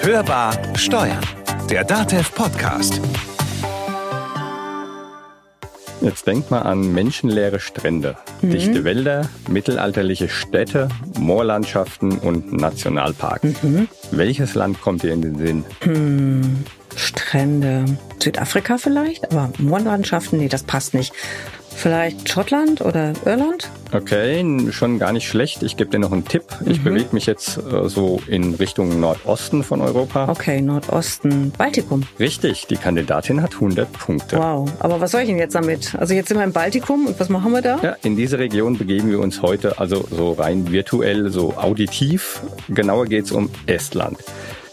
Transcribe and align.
Hörbar 0.00 0.52
Steuern, 0.76 1.24
der 1.70 1.84
DATEV 1.84 2.34
Podcast. 2.34 3.00
Jetzt 6.00 6.26
denkt 6.26 6.50
mal 6.50 6.62
an 6.62 6.92
menschenleere 6.92 7.60
Strände, 7.60 8.16
mhm. 8.40 8.50
dichte 8.50 8.82
Wälder, 8.82 9.28
mittelalterliche 9.48 10.28
Städte, 10.28 10.88
Moorlandschaften 11.18 12.18
und 12.18 12.52
Nationalparks. 12.52 13.62
Mhm. 13.62 13.86
Welches 14.10 14.54
Land 14.54 14.80
kommt 14.80 15.04
dir 15.04 15.12
in 15.12 15.22
den 15.22 15.38
Sinn? 15.38 15.64
Hm, 15.80 16.64
Strände. 16.96 17.84
Südafrika 18.20 18.78
vielleicht, 18.78 19.30
aber 19.30 19.52
Moorlandschaften, 19.58 20.38
nee, 20.38 20.48
das 20.48 20.64
passt 20.64 20.94
nicht. 20.94 21.12
Vielleicht 21.76 22.28
Schottland 22.28 22.80
oder 22.80 23.12
Irland? 23.24 23.70
Okay, 23.92 24.44
schon 24.70 24.98
gar 24.98 25.12
nicht 25.12 25.28
schlecht. 25.28 25.62
Ich 25.62 25.76
gebe 25.76 25.90
dir 25.90 25.98
noch 25.98 26.12
einen 26.12 26.24
Tipp. 26.24 26.44
Ich 26.64 26.78
mhm. 26.78 26.84
bewege 26.84 27.08
mich 27.12 27.26
jetzt 27.26 27.58
äh, 27.58 27.88
so 27.88 28.20
in 28.26 28.54
Richtung 28.54 29.00
Nordosten 29.00 29.62
von 29.62 29.80
Europa. 29.80 30.28
Okay, 30.28 30.60
Nordosten. 30.60 31.52
Baltikum. 31.58 32.04
Richtig, 32.18 32.66
die 32.68 32.76
Kandidatin 32.76 33.42
hat 33.42 33.54
100 33.54 33.92
Punkte. 33.92 34.38
Wow, 34.38 34.70
aber 34.78 35.00
was 35.00 35.10
soll 35.10 35.22
ich 35.22 35.28
denn 35.28 35.38
jetzt 35.38 35.54
damit? 35.54 35.94
Also 35.96 36.14
jetzt 36.14 36.28
sind 36.28 36.38
wir 36.38 36.44
im 36.44 36.52
Baltikum 36.52 37.06
und 37.06 37.20
was 37.20 37.28
machen 37.28 37.52
wir 37.52 37.62
da? 37.62 37.78
Ja, 37.82 37.96
in 38.02 38.16
diese 38.16 38.38
Region 38.38 38.78
begeben 38.78 39.10
wir 39.10 39.20
uns 39.20 39.42
heute 39.42 39.78
also 39.78 40.06
so 40.10 40.32
rein 40.32 40.70
virtuell, 40.72 41.30
so 41.30 41.54
auditiv. 41.56 42.40
Genauer 42.68 43.06
geht 43.06 43.26
es 43.26 43.32
um 43.32 43.50
Estland. 43.66 44.18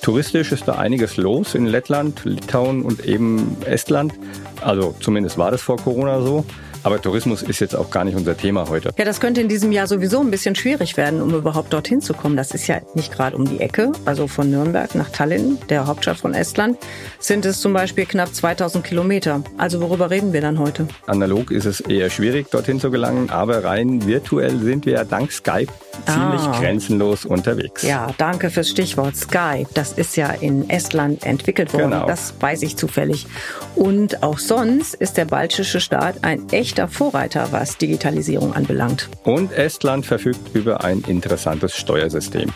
Touristisch 0.02 0.54
ist 0.54 0.68
da 0.68 0.76
einiges 0.76 1.18
los 1.18 1.56
in 1.56 1.66
Lettland, 1.66 2.24
Litauen 2.24 2.84
und 2.84 3.06
eben 3.06 3.58
Estland. 3.66 4.14
Also 4.62 4.96
zumindest 5.02 5.38
war 5.38 5.52
das 5.52 5.62
vor 5.62 5.78
Corona 5.78 6.22
so. 6.22 6.46
Aber 6.90 7.00
Tourismus 7.00 7.44
ist 7.44 7.60
jetzt 7.60 7.76
auch 7.76 7.92
gar 7.92 8.04
nicht 8.04 8.18
unser 8.18 8.36
Thema 8.36 8.68
heute. 8.68 8.90
Ja, 8.98 9.06
das 9.06 9.20
könnte 9.20 9.42
in 9.42 9.48
diesem 9.48 9.72
Jahr 9.72 9.86
sowieso 9.86 10.22
ein 10.22 10.32
bisschen 10.32 10.56
schwierig 10.56 10.98
werden, 10.98 11.22
um 11.22 11.32
überhaupt 11.36 11.72
dorthin 11.72 12.02
zu 12.02 12.16
kommen. 12.16 12.36
Das 12.36 12.50
ist 12.50 12.66
ja 12.66 12.82
nicht 12.96 13.14
gerade 13.14 13.36
um 13.36 13.48
die 13.48 13.60
Ecke. 13.60 13.92
Also 14.06 14.26
von 14.26 14.50
Nürnberg 14.50 14.96
nach 14.96 15.12
Tallinn, 15.12 15.60
der 15.70 15.86
Hauptstadt 15.86 16.18
von 16.18 16.34
Estland, 16.34 16.80
sind 17.20 17.46
es 17.46 17.62
zum 17.62 17.74
Beispiel 17.74 18.08
knapp 18.08 18.34
2000 18.34 18.84
Kilometer. 18.84 19.44
Also 19.60 19.82
worüber 19.82 20.10
reden 20.10 20.34
wir 20.34 20.42
dann 20.42 20.58
heute? 20.58 20.88
Analog 21.06 21.52
ist 21.52 21.66
es 21.66 21.80
eher 21.80 22.10
schwierig, 22.10 22.50
dorthin 22.50 22.80
zu 22.80 22.90
gelangen, 22.90 23.30
aber 23.30 23.64
rein 23.64 24.08
virtuell 24.08 24.58
sind 24.58 24.88
wir 24.88 25.06
dank 25.06 25.32
Skype 25.32 25.72
ziemlich 26.08 26.42
ah. 26.42 26.60
grenzenlos 26.60 27.26
unterwegs. 27.26 27.84
Ja, 27.84 28.08
danke 28.18 28.50
fürs 28.50 28.70
Stichwort 28.70 29.16
Skype. 29.16 29.68
Das 29.74 29.92
ist 29.92 30.18
ja 30.18 30.30
in 30.32 30.70
Estland 30.70 31.24
entwickelt 31.24 31.74
worden. 31.74 31.92
Genau. 31.92 32.08
Das 32.08 32.34
weiß 32.40 32.64
ich 32.64 32.78
zufällig. 32.78 33.28
Und 33.76 34.24
auch 34.24 34.40
sonst 34.40 34.96
ist 34.96 35.18
der 35.18 35.26
baltische 35.26 35.80
Staat 35.80 36.24
ein 36.24 36.50
echter 36.50 36.79
Vorreiter, 36.88 37.50
was 37.52 37.78
Digitalisierung 37.78 38.54
anbelangt. 38.54 39.10
Und 39.24 39.52
Estland 39.52 40.06
verfügt 40.06 40.56
über 40.56 40.84
ein 40.84 41.04
interessantes 41.08 41.76
Steuersystem. 41.76 42.52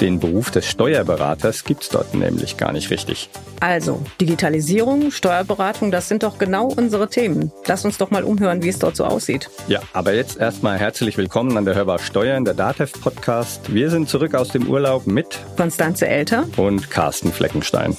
Den 0.00 0.20
Beruf 0.20 0.50
des 0.50 0.66
Steuerberaters 0.66 1.64
gibt 1.64 1.84
es 1.84 1.88
dort 1.88 2.14
nämlich 2.14 2.58
gar 2.58 2.72
nicht 2.72 2.90
richtig. 2.90 3.30
Also, 3.60 4.02
Digitalisierung, 4.20 5.10
Steuerberatung, 5.10 5.90
das 5.90 6.08
sind 6.08 6.22
doch 6.22 6.36
genau 6.36 6.66
unsere 6.66 7.08
Themen. 7.08 7.50
Lass 7.66 7.86
uns 7.86 7.96
doch 7.96 8.10
mal 8.10 8.22
umhören, 8.22 8.62
wie 8.62 8.68
es 8.68 8.78
dort 8.78 8.96
so 8.96 9.04
aussieht. 9.04 9.48
Ja, 9.68 9.80
aber 9.94 10.12
jetzt 10.12 10.36
erstmal 10.38 10.78
herzlich 10.78 11.16
willkommen 11.16 11.56
an 11.56 11.64
der 11.64 11.74
Hörbar 11.74 11.98
Steuern, 11.98 12.44
der 12.44 12.52
DATEV 12.52 12.92
Podcast. 13.00 13.72
Wir 13.72 13.88
sind 13.88 14.10
zurück 14.10 14.34
aus 14.34 14.48
dem 14.48 14.68
Urlaub 14.68 15.06
mit 15.06 15.38
Konstanze 15.56 16.06
Elter 16.06 16.46
und 16.58 16.90
Carsten 16.90 17.32
Fleckenstein. 17.32 17.96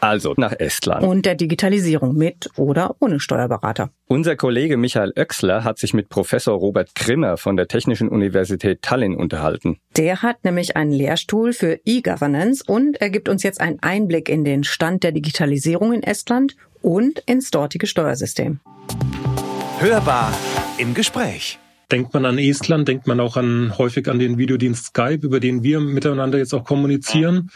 Also 0.00 0.34
nach 0.36 0.52
Estland. 0.58 1.06
Und 1.06 1.26
der 1.26 1.34
Digitalisierung 1.34 2.16
mit 2.16 2.50
oder 2.56 2.96
ohne 3.00 3.20
Steuerberater. 3.20 3.90
Unser 4.06 4.36
Kollege 4.36 4.76
Michael 4.76 5.12
Oechsler 5.16 5.62
hat 5.64 5.78
sich 5.78 5.94
mit 5.94 6.08
Professor 6.08 6.56
Robert 6.56 6.94
Grimmer 6.94 7.36
von 7.36 7.56
der 7.56 7.68
Technischen 7.68 8.08
Universität 8.08 8.82
Tallinn 8.82 9.14
unterhalten. 9.14 9.78
Der 9.96 10.22
hat 10.22 10.44
nämlich 10.44 10.76
einen 10.76 10.92
Lehrstuhl 10.92 11.52
für 11.52 11.78
E-Governance 11.84 12.64
und 12.66 13.00
er 13.00 13.10
gibt 13.10 13.28
uns 13.28 13.42
jetzt 13.42 13.60
einen 13.60 13.78
Einblick 13.82 14.28
in 14.28 14.44
den 14.44 14.64
Stand 14.64 15.04
der 15.04 15.12
Digitalisierung 15.12 15.92
in 15.92 16.02
Estland 16.02 16.56
und 16.82 17.20
ins 17.26 17.50
dortige 17.50 17.86
Steuersystem. 17.86 18.60
Hörbar 19.78 20.32
im 20.78 20.94
Gespräch. 20.94 21.58
Denkt 21.92 22.14
man 22.14 22.24
an 22.24 22.38
Estland, 22.38 22.86
denkt 22.86 23.08
man 23.08 23.18
auch 23.18 23.36
an 23.36 23.76
häufig 23.76 24.08
an 24.08 24.20
den 24.20 24.38
Videodienst 24.38 24.86
Skype, 24.86 25.26
über 25.26 25.40
den 25.40 25.64
wir 25.64 25.80
miteinander 25.80 26.38
jetzt 26.38 26.54
auch 26.54 26.64
kommunizieren. 26.64 27.50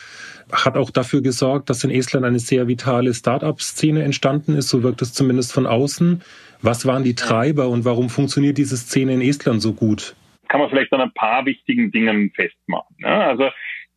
Hat 0.51 0.77
auch 0.77 0.91
dafür 0.91 1.23
gesorgt, 1.23 1.71
dass 1.71 1.85
in 1.85 1.91
Estland 1.91 2.27
eine 2.27 2.41
sehr 2.41 2.67
vitale 2.67 3.15
Start-up-Szene 3.15 4.03
entstanden 4.03 4.57
ist. 4.57 4.71
So 4.71 4.83
wirkt 4.83 5.03
es 5.03 5.13
zumindest 5.13 5.53
von 5.53 5.67
außen. 5.67 6.23
Was 6.63 6.85
waren 6.85 7.05
die 7.05 7.15
Treiber 7.15 7.69
und 7.69 7.85
warum 7.85 8.09
funktioniert 8.11 8.59
diese 8.59 8.77
Szene 8.77 9.15
in 9.15 9.21
Estland 9.21 9.63
so 9.63 9.73
gut? 9.73 10.17
Kann 10.49 10.61
man 10.61 10.69
vielleicht 10.69 10.93
an 10.93 11.03
ein 11.03 11.15
paar 11.15 11.47
wichtigen 11.47 11.93
Dingen 11.93 12.33
festmachen. 12.35 13.05
Also 13.05 13.51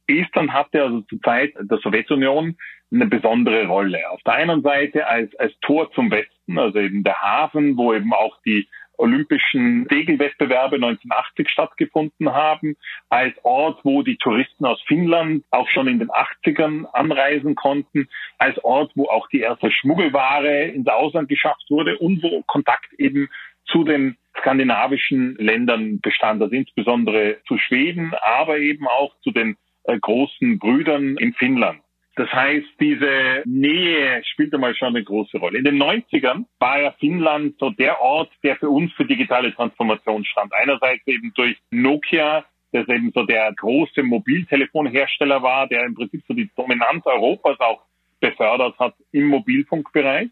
Estland 0.06 0.52
hatte 0.54 0.84
also 0.84 1.02
zur 1.02 1.22
Zeit 1.22 1.54
der 1.60 1.80
Sowjetunion 1.80 2.58
eine 2.92 3.08
besondere 3.08 3.66
Rolle. 3.66 4.10
Auf 4.12 4.22
der 4.24 4.34
einen 4.34 4.62
Seite 4.62 5.08
als, 5.08 5.36
als 5.40 5.54
Tor 5.62 5.92
zum 5.94 6.12
Westen, 6.12 6.58
also 6.58 6.80
eben 6.80 7.04
der 7.04 7.20
Hafen, 7.20 7.76
wo 7.76 7.94
eben 7.94 8.14
auch 8.14 8.38
die 8.46 8.68
Olympischen 8.98 9.88
Segelwettbewerbe 9.90 10.76
1980 10.76 11.50
stattgefunden 11.50 12.34
haben, 12.34 12.76
als 13.10 13.34
Ort, 13.44 13.80
wo 13.84 14.02
die 14.04 14.18
Touristen 14.18 14.66
aus 14.66 14.82
Finnland 14.88 15.44
auch 15.52 15.70
schon 15.70 15.88
in 15.88 16.00
den 16.00 16.10
80ern 16.10 16.86
anreisen 16.94 17.56
konnten, 17.56 18.08
als 18.38 18.58
Ort, 18.64 18.92
wo 18.96 19.06
auch 19.06 19.28
die 19.30 19.42
erste 19.42 19.72
Schmuggelware 19.72 20.66
ins 20.66 20.88
Ausland 20.88 21.30
geschafft 21.30 21.66
wurde 21.70 21.98
und 21.98 22.22
wo 22.24 22.42
Kontakt 22.44 22.92
eben 22.98 23.30
zu 23.66 23.84
den 23.84 24.18
skandinavischen 24.40 25.36
Ländern 25.36 26.00
bestand, 26.00 26.42
also 26.42 26.54
insbesondere 26.56 27.38
zu 27.48 27.58
Schweden, 27.58 28.14
aber 28.22 28.60
eben 28.60 28.88
auch 28.88 29.14
zu 29.22 29.32
den 29.32 29.58
äh, 29.84 29.98
großen 30.00 30.60
Brüdern 30.60 31.18
in 31.18 31.34
Finnland. 31.34 31.82
Das 32.18 32.34
heißt, 32.34 32.66
diese 32.80 33.44
Nähe 33.46 34.24
spielt 34.26 34.52
einmal 34.52 34.76
schon 34.76 34.88
eine 34.88 35.04
große 35.04 35.38
Rolle. 35.38 35.60
In 35.60 35.66
den 35.66 35.78
90ern 35.78 36.46
war 36.58 36.82
ja 36.82 36.92
Finnland 37.00 37.60
so 37.60 37.70
der 37.70 38.02
Ort, 38.02 38.32
der 38.44 38.56
für 38.56 38.72
uns 38.72 38.92
für 38.94 39.06
digitale 39.06 39.54
Transformation 39.54 40.26
stand. 40.26 40.52
Einerseits 40.52 41.06
eben 41.06 41.32
durch 41.36 41.56
Nokia, 41.70 42.44
das 42.72 42.88
eben 42.90 43.12
so 43.14 43.24
der 43.24 43.54
große 43.54 44.02
Mobiltelefonhersteller 44.02 45.44
war, 45.44 45.68
der 45.68 45.86
im 45.86 45.94
Prinzip 45.94 46.24
so 46.28 46.34
die 46.34 46.50
Dominanz 46.56 47.06
Europas 47.06 47.60
auch 47.60 47.84
befördert 48.20 48.80
hat 48.80 48.96
im 49.12 49.28
Mobilfunkbereich. 49.28 50.30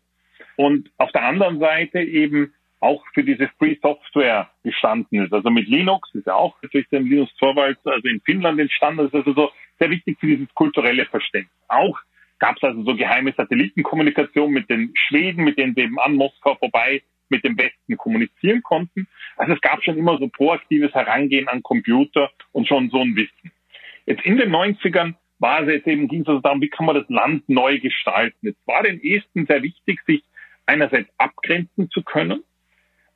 Und 0.55 0.89
auf 0.97 1.11
der 1.11 1.23
anderen 1.23 1.59
Seite 1.59 2.01
eben 2.01 2.51
auch 2.79 3.03
für 3.13 3.23
diese 3.23 3.47
Free 3.59 3.77
Software 3.79 4.49
gestanden 4.63 5.23
ist. 5.23 5.33
Also 5.33 5.51
mit 5.51 5.67
Linux 5.67 6.09
ist 6.15 6.25
ja 6.25 6.33
auch 6.33 6.55
durch 6.71 6.87
den 6.89 7.05
Linus 7.05 7.33
Torvalds, 7.35 7.85
also 7.85 8.07
in 8.07 8.21
Finnland 8.21 8.59
entstanden. 8.59 9.05
Ist 9.05 9.13
also 9.13 9.33
so 9.33 9.51
sehr 9.79 9.89
wichtig 9.89 10.17
für 10.19 10.27
dieses 10.27 10.53
kulturelle 10.53 11.05
Verständnis. 11.05 11.51
Auch 11.67 11.97
gab 12.39 12.57
es 12.57 12.63
also 12.63 12.83
so 12.83 12.95
geheime 12.95 13.33
Satellitenkommunikation 13.35 14.51
mit 14.51 14.69
den 14.69 14.93
Schweden, 14.95 15.43
mit 15.43 15.57
denen 15.57 15.73
sie 15.75 15.81
eben 15.81 15.99
an 15.99 16.15
Moskau 16.15 16.55
vorbei 16.55 17.01
mit 17.29 17.43
dem 17.43 17.57
Westen 17.57 17.97
kommunizieren 17.97 18.61
konnten. 18.61 19.07
Also 19.35 19.53
es 19.53 19.61
gab 19.61 19.83
schon 19.83 19.97
immer 19.97 20.17
so 20.17 20.27
proaktives 20.27 20.93
Herangehen 20.93 21.47
an 21.47 21.63
Computer 21.63 22.29
und 22.51 22.67
schon 22.67 22.89
so 22.89 23.01
ein 23.01 23.15
Wissen. 23.15 23.51
Jetzt 24.05 24.23
in 24.25 24.37
den 24.37 24.51
90ern 24.51 25.15
war 25.39 25.61
es 25.63 25.69
jetzt 25.69 25.87
eben, 25.87 26.07
ging 26.07 26.21
es 26.21 26.27
also 26.27 26.41
darum, 26.41 26.61
wie 26.61 26.69
kann 26.69 26.85
man 26.85 26.95
das 26.95 27.09
Land 27.09 27.49
neu 27.49 27.79
gestalten. 27.79 28.47
Es 28.47 28.55
war 28.65 28.83
den 28.83 29.01
Esten 29.03 29.45
sehr 29.47 29.63
wichtig, 29.63 29.99
sich 30.05 30.23
einerseits 30.65 31.09
abgrenzen 31.17 31.89
zu 31.89 32.03
können, 32.03 32.43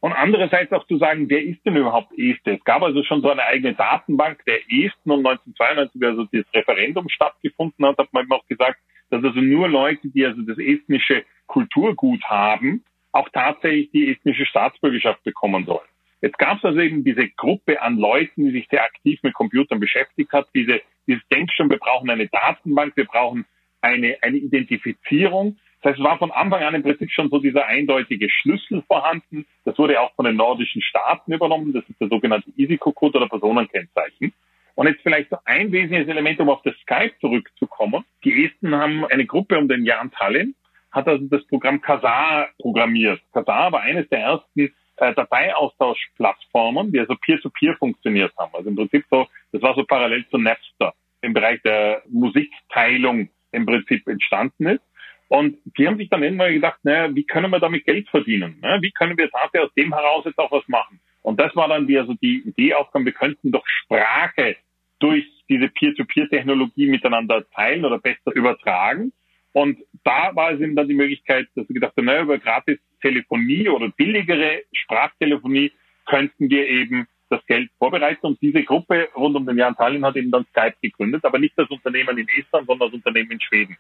und 0.02 0.14
andererseits 0.14 0.72
auch 0.72 0.88
zu 0.88 0.98
sagen, 0.98 1.30
wer 1.30 1.44
ist 1.44 1.66
denn 1.66 1.76
überhaupt 1.76 2.12
Este? 2.18 2.52
Es 2.52 2.64
gab 2.64 2.82
also 2.82 3.04
schon 3.04 3.22
so 3.22 3.30
eine 3.30 3.44
eigene 3.44 3.74
Datenbank 3.74 4.44
der 4.46 4.60
Esten 4.70 5.12
und 5.12 5.26
1992, 5.26 6.04
also 6.04 6.26
das 6.32 6.46
Referendum 6.54 7.10
stattgefunden 7.10 7.86
hat, 7.86 7.98
hat 7.98 8.14
man 8.14 8.24
eben 8.24 8.32
auch 8.32 8.46
gesagt, 8.48 8.80
dass 9.10 9.24
also 9.24 9.42
nur 9.42 9.68
Leute, 9.68 10.08
die 10.08 10.26
also 10.26 10.42
das 10.44 10.58
estnische 10.58 11.26
Kulturgut 11.48 12.24
haben, 12.26 12.84
auch 13.12 13.28
tatsächlich 13.30 13.92
die 13.92 14.12
estnische 14.12 14.46
Staatsbürgerschaft 14.46 15.24
bekommen 15.24 15.66
sollen. 15.66 15.88
Jetzt 16.22 16.38
gab 16.38 16.58
es 16.58 16.66
also 16.66 16.80
eben 16.80 17.04
diese 17.04 17.28
Gruppe 17.30 17.82
an 17.82 17.98
Leuten, 17.98 18.46
die 18.46 18.52
sich 18.52 18.68
sehr 18.70 18.84
aktiv 18.84 19.20
mit 19.24 19.34
Computern 19.34 19.80
beschäftigt 19.80 20.32
hat, 20.32 20.48
diese, 20.54 20.82
dieses 21.08 21.26
Denkstuhl, 21.30 21.70
wir 21.70 21.78
brauchen 21.78 22.10
eine 22.10 22.28
Datenbank, 22.28 22.96
wir 22.96 23.06
brauchen 23.06 23.46
eine, 23.82 24.18
eine 24.22 24.38
Identifizierung. 24.38 25.58
Das 25.82 25.92
heißt, 25.92 26.00
es 26.00 26.06
war 26.06 26.18
von 26.18 26.32
Anfang 26.32 26.62
an 26.62 26.76
im 26.76 26.84
Prinzip 26.84 27.10
schon 27.12 27.30
so 27.30 27.40
dieser 27.40 27.66
eindeutige 27.68 28.30
Schlüssel 28.30 28.84
vorhanden. 28.88 29.46
Das 29.64 29.78
wurde 29.78 30.02
auch 30.02 30.14
von 30.16 30.26
den 30.26 30.36
nordischen 30.36 30.82
Staaten 30.82 31.32
übernommen. 31.32 31.72
Das 31.74 31.88
ist 31.88 32.00
der 32.02 32.10
sogenannte 32.10 32.52
ISICO-Code 32.58 33.18
oder 33.18 33.30
Personenkennzeichen. 33.30 34.34
Und 34.76 34.88
jetzt 34.88 35.02
vielleicht 35.02 35.30
so 35.30 35.38
ein 35.46 35.72
wesentliches 35.72 36.08
Element, 36.08 36.40
um 36.40 36.50
auf 36.50 36.62
das 36.64 36.76
Skype 36.82 37.14
zurückzukommen. 37.20 38.04
Die 38.24 38.46
Esten 38.46 38.76
haben 38.76 39.06
eine 39.06 39.26
Gruppe 39.26 39.58
um 39.58 39.68
den 39.68 39.86
Jan 39.86 40.12
Tallinn, 40.12 40.56
hat 40.92 41.08
also 41.08 41.26
das 41.26 41.46
Programm 41.48 41.82
Kazar 41.82 42.50
programmiert. 42.60 43.22
Kazar 43.34 43.72
war 43.72 43.82
eines 43.82 44.08
der 44.10 44.20
ersten 44.20 44.72
äh, 44.98 45.14
Dateiaustauschplattformen, 45.14 46.92
die 46.92 47.00
also 47.00 47.16
peer-to-peer 47.16 47.74
-peer 47.74 47.78
funktioniert 47.78 48.34
haben. 48.38 48.54
Also 48.54 48.70
im 48.70 48.76
Prinzip 48.76 49.06
so, 49.10 49.28
das 49.52 49.62
war 49.62 49.76
so 49.76 49.84
parallel 49.84 50.26
zu 50.30 50.38
Napster 50.38 50.94
im 51.22 51.34
Bereich 51.34 51.62
der 51.62 52.02
Musikteilung 52.10 53.30
im 53.52 53.66
Prinzip 53.66 54.08
entstanden 54.08 54.68
ist. 54.68 54.84
Und 55.30 55.58
die 55.78 55.88
haben 55.88 55.98
sich 55.98 56.10
dann 56.10 56.24
irgendwann 56.24 56.54
gedacht, 56.54 56.80
naja, 56.84 57.14
wie 57.16 57.24
können 57.24 57.52
wir 57.52 57.60
damit 57.60 57.86
Geld 57.86 58.10
verdienen? 58.10 58.60
Ne? 58.62 58.80
Wie 58.82 58.92
können 58.92 59.18
wir 59.18 59.30
dafür 59.30 59.66
aus 59.66 59.74
dem 59.76 59.94
heraus 59.94 60.26
jetzt 60.26 60.40
auch 60.40 60.52
was 60.52 60.68
machen? 60.68 61.00
Und 61.22 61.40
das 61.40 61.56
war 61.56 61.68
dann 61.68 61.86
die, 61.86 62.00
also 62.00 62.16
die 62.16 62.40
Idee 62.40 62.74
aufkam, 62.74 63.06
wir 63.06 63.12
könnten 63.12 63.52
doch 63.52 63.66
Sprache 63.68 64.56
durch 64.98 65.26
diese 65.48 65.68
Peer-to-Peer-Technologie 65.70 66.88
miteinander 66.88 67.48
teilen 67.52 67.86
oder 67.86 68.00
besser 68.00 68.34
übertragen. 68.34 69.14
Und 69.54 69.78
da 70.04 70.36
war 70.36 70.52
es 70.52 70.62
eben 70.62 70.76
dann 70.76 70.88
die 70.88 70.96
Möglichkeit, 70.96 71.48
dass 71.56 71.70
wir 71.70 71.76
gedacht 71.76 71.94
haben, 71.96 72.06
naja, 72.06 72.24
über 72.24 72.40
gratis 72.40 72.80
Telefonie 73.02 73.70
oder 73.70 73.90
billigere 73.90 74.64
Sprachtelefonie 74.74 75.72
könnten 76.08 76.50
wir 76.50 76.68
eben 76.68 77.08
das 77.30 77.46
Geld 77.46 77.70
vorbereiten. 77.78 78.26
Und 78.26 78.42
diese 78.42 78.64
Gruppe 78.64 79.10
rund 79.16 79.36
um 79.36 79.46
den 79.46 79.58
Jan 79.58 79.76
Tallinn 79.76 80.06
hat 80.06 80.16
eben 80.16 80.32
dann 80.32 80.46
Skype 80.46 80.76
gegründet, 80.82 81.24
aber 81.24 81.38
nicht 81.38 81.58
das 81.58 81.70
Unternehmen 81.70 82.18
in 82.18 82.28
Estland, 82.30 82.66
sondern 82.66 82.90
das 82.90 82.96
Unternehmen 82.96 83.32
in 83.32 83.42
Schweden. 83.42 83.78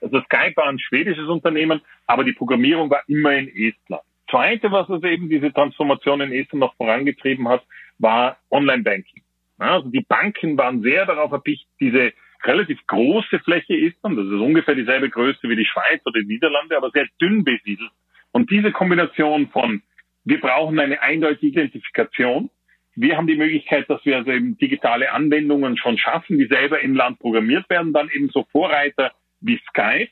Also 0.00 0.20
Skype 0.22 0.56
war 0.56 0.68
ein 0.68 0.78
schwedisches 0.78 1.28
Unternehmen, 1.28 1.80
aber 2.06 2.24
die 2.24 2.32
Programmierung 2.32 2.90
war 2.90 3.02
immer 3.08 3.34
in 3.34 3.48
Estland. 3.48 4.02
Zweite, 4.30 4.70
was 4.70 4.88
also 4.90 5.06
eben 5.06 5.28
diese 5.28 5.52
Transformation 5.52 6.20
in 6.20 6.32
Estland 6.32 6.60
noch 6.60 6.76
vorangetrieben 6.76 7.48
hat, 7.48 7.62
war 7.98 8.38
Online-Banking. 8.50 9.22
Also 9.58 9.88
die 9.88 10.04
Banken 10.06 10.56
waren 10.56 10.82
sehr 10.82 11.06
darauf 11.06 11.32
erpicht, 11.32 11.66
diese 11.80 12.12
relativ 12.44 12.78
große 12.86 13.40
Fläche 13.40 13.74
Estland, 13.74 14.18
das 14.18 14.26
ist 14.26 14.32
ungefähr 14.32 14.74
dieselbe 14.74 15.10
Größe 15.10 15.48
wie 15.48 15.56
die 15.56 15.64
Schweiz 15.64 16.00
oder 16.04 16.20
die 16.20 16.26
Niederlande, 16.26 16.76
aber 16.76 16.90
sehr 16.90 17.06
dünn 17.20 17.42
besiedelt. 17.42 17.90
Und 18.30 18.50
diese 18.50 18.70
Kombination 18.70 19.48
von, 19.48 19.82
wir 20.24 20.40
brauchen 20.40 20.78
eine 20.78 21.02
eindeutige 21.02 21.48
Identifikation, 21.48 22.50
wir 22.94 23.16
haben 23.16 23.28
die 23.28 23.36
Möglichkeit, 23.36 23.88
dass 23.88 24.04
wir 24.04 24.16
also 24.16 24.32
eben 24.32 24.58
digitale 24.58 25.12
Anwendungen 25.12 25.76
schon 25.76 25.98
schaffen, 25.98 26.36
die 26.36 26.46
selber 26.46 26.80
im 26.80 26.94
Land 26.94 27.20
programmiert 27.20 27.68
werden, 27.70 27.92
dann 27.92 28.10
eben 28.10 28.28
so 28.28 28.44
Vorreiter 28.50 29.12
wie 29.40 29.60
Skype. 29.68 30.08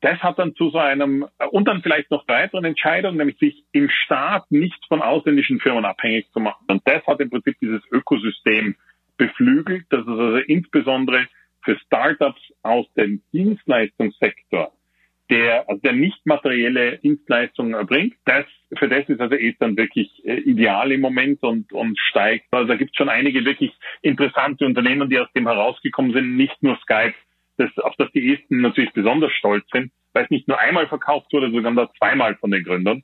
Das 0.00 0.18
hat 0.20 0.38
dann 0.38 0.54
zu 0.54 0.70
so 0.70 0.78
einem, 0.78 1.26
und 1.50 1.66
dann 1.66 1.82
vielleicht 1.82 2.10
noch 2.10 2.26
weiteren 2.28 2.64
Entscheidungen, 2.64 3.16
nämlich 3.16 3.38
sich 3.38 3.64
im 3.72 3.88
Staat 3.90 4.50
nicht 4.50 4.78
von 4.86 5.02
ausländischen 5.02 5.58
Firmen 5.58 5.84
abhängig 5.84 6.30
zu 6.32 6.38
machen. 6.38 6.64
Und 6.68 6.82
das 6.84 7.04
hat 7.06 7.20
im 7.20 7.30
Prinzip 7.30 7.56
dieses 7.60 7.82
Ökosystem 7.90 8.76
beflügelt, 9.16 9.86
dass 9.90 10.02
es 10.02 10.08
also 10.08 10.36
insbesondere 10.36 11.26
für 11.64 11.76
Startups 11.80 12.40
aus 12.62 12.86
dem 12.94 13.22
Dienstleistungssektor 13.32 14.72
der, 15.30 15.68
also 15.68 15.80
der 15.82 15.92
nicht 15.92 16.24
materielle 16.24 16.98
Dienstleistungen 16.98 17.74
erbringt. 17.74 18.14
Das, 18.24 18.46
für 18.78 18.88
das 18.88 19.08
ist 19.08 19.20
also 19.20 19.34
Estland 19.34 19.76
wirklich 19.76 20.10
äh, 20.24 20.36
ideal 20.40 20.90
im 20.92 21.00
Moment 21.00 21.42
und, 21.42 21.72
und 21.72 21.98
steigt. 21.98 22.46
Also 22.50 22.68
da 22.68 22.76
gibt 22.76 22.92
es 22.92 22.96
schon 22.96 23.08
einige 23.08 23.44
wirklich 23.44 23.72
interessante 24.02 24.64
Unternehmen, 24.64 25.10
die 25.10 25.18
aus 25.18 25.30
dem 25.34 25.46
herausgekommen 25.46 26.12
sind, 26.12 26.36
nicht 26.36 26.62
nur 26.62 26.76
Skype, 26.78 27.14
das, 27.58 27.76
auf 27.78 27.94
das 27.96 28.10
die 28.12 28.34
Esten 28.34 28.60
natürlich 28.60 28.92
besonders 28.92 29.32
stolz 29.32 29.64
sind, 29.72 29.92
weil 30.12 30.24
es 30.24 30.30
nicht 30.30 30.48
nur 30.48 30.58
einmal 30.58 30.88
verkauft 30.88 31.32
wurde, 31.32 31.50
sondern 31.50 31.88
zweimal 31.98 32.36
von 32.36 32.50
den 32.50 32.64
Gründern, 32.64 33.02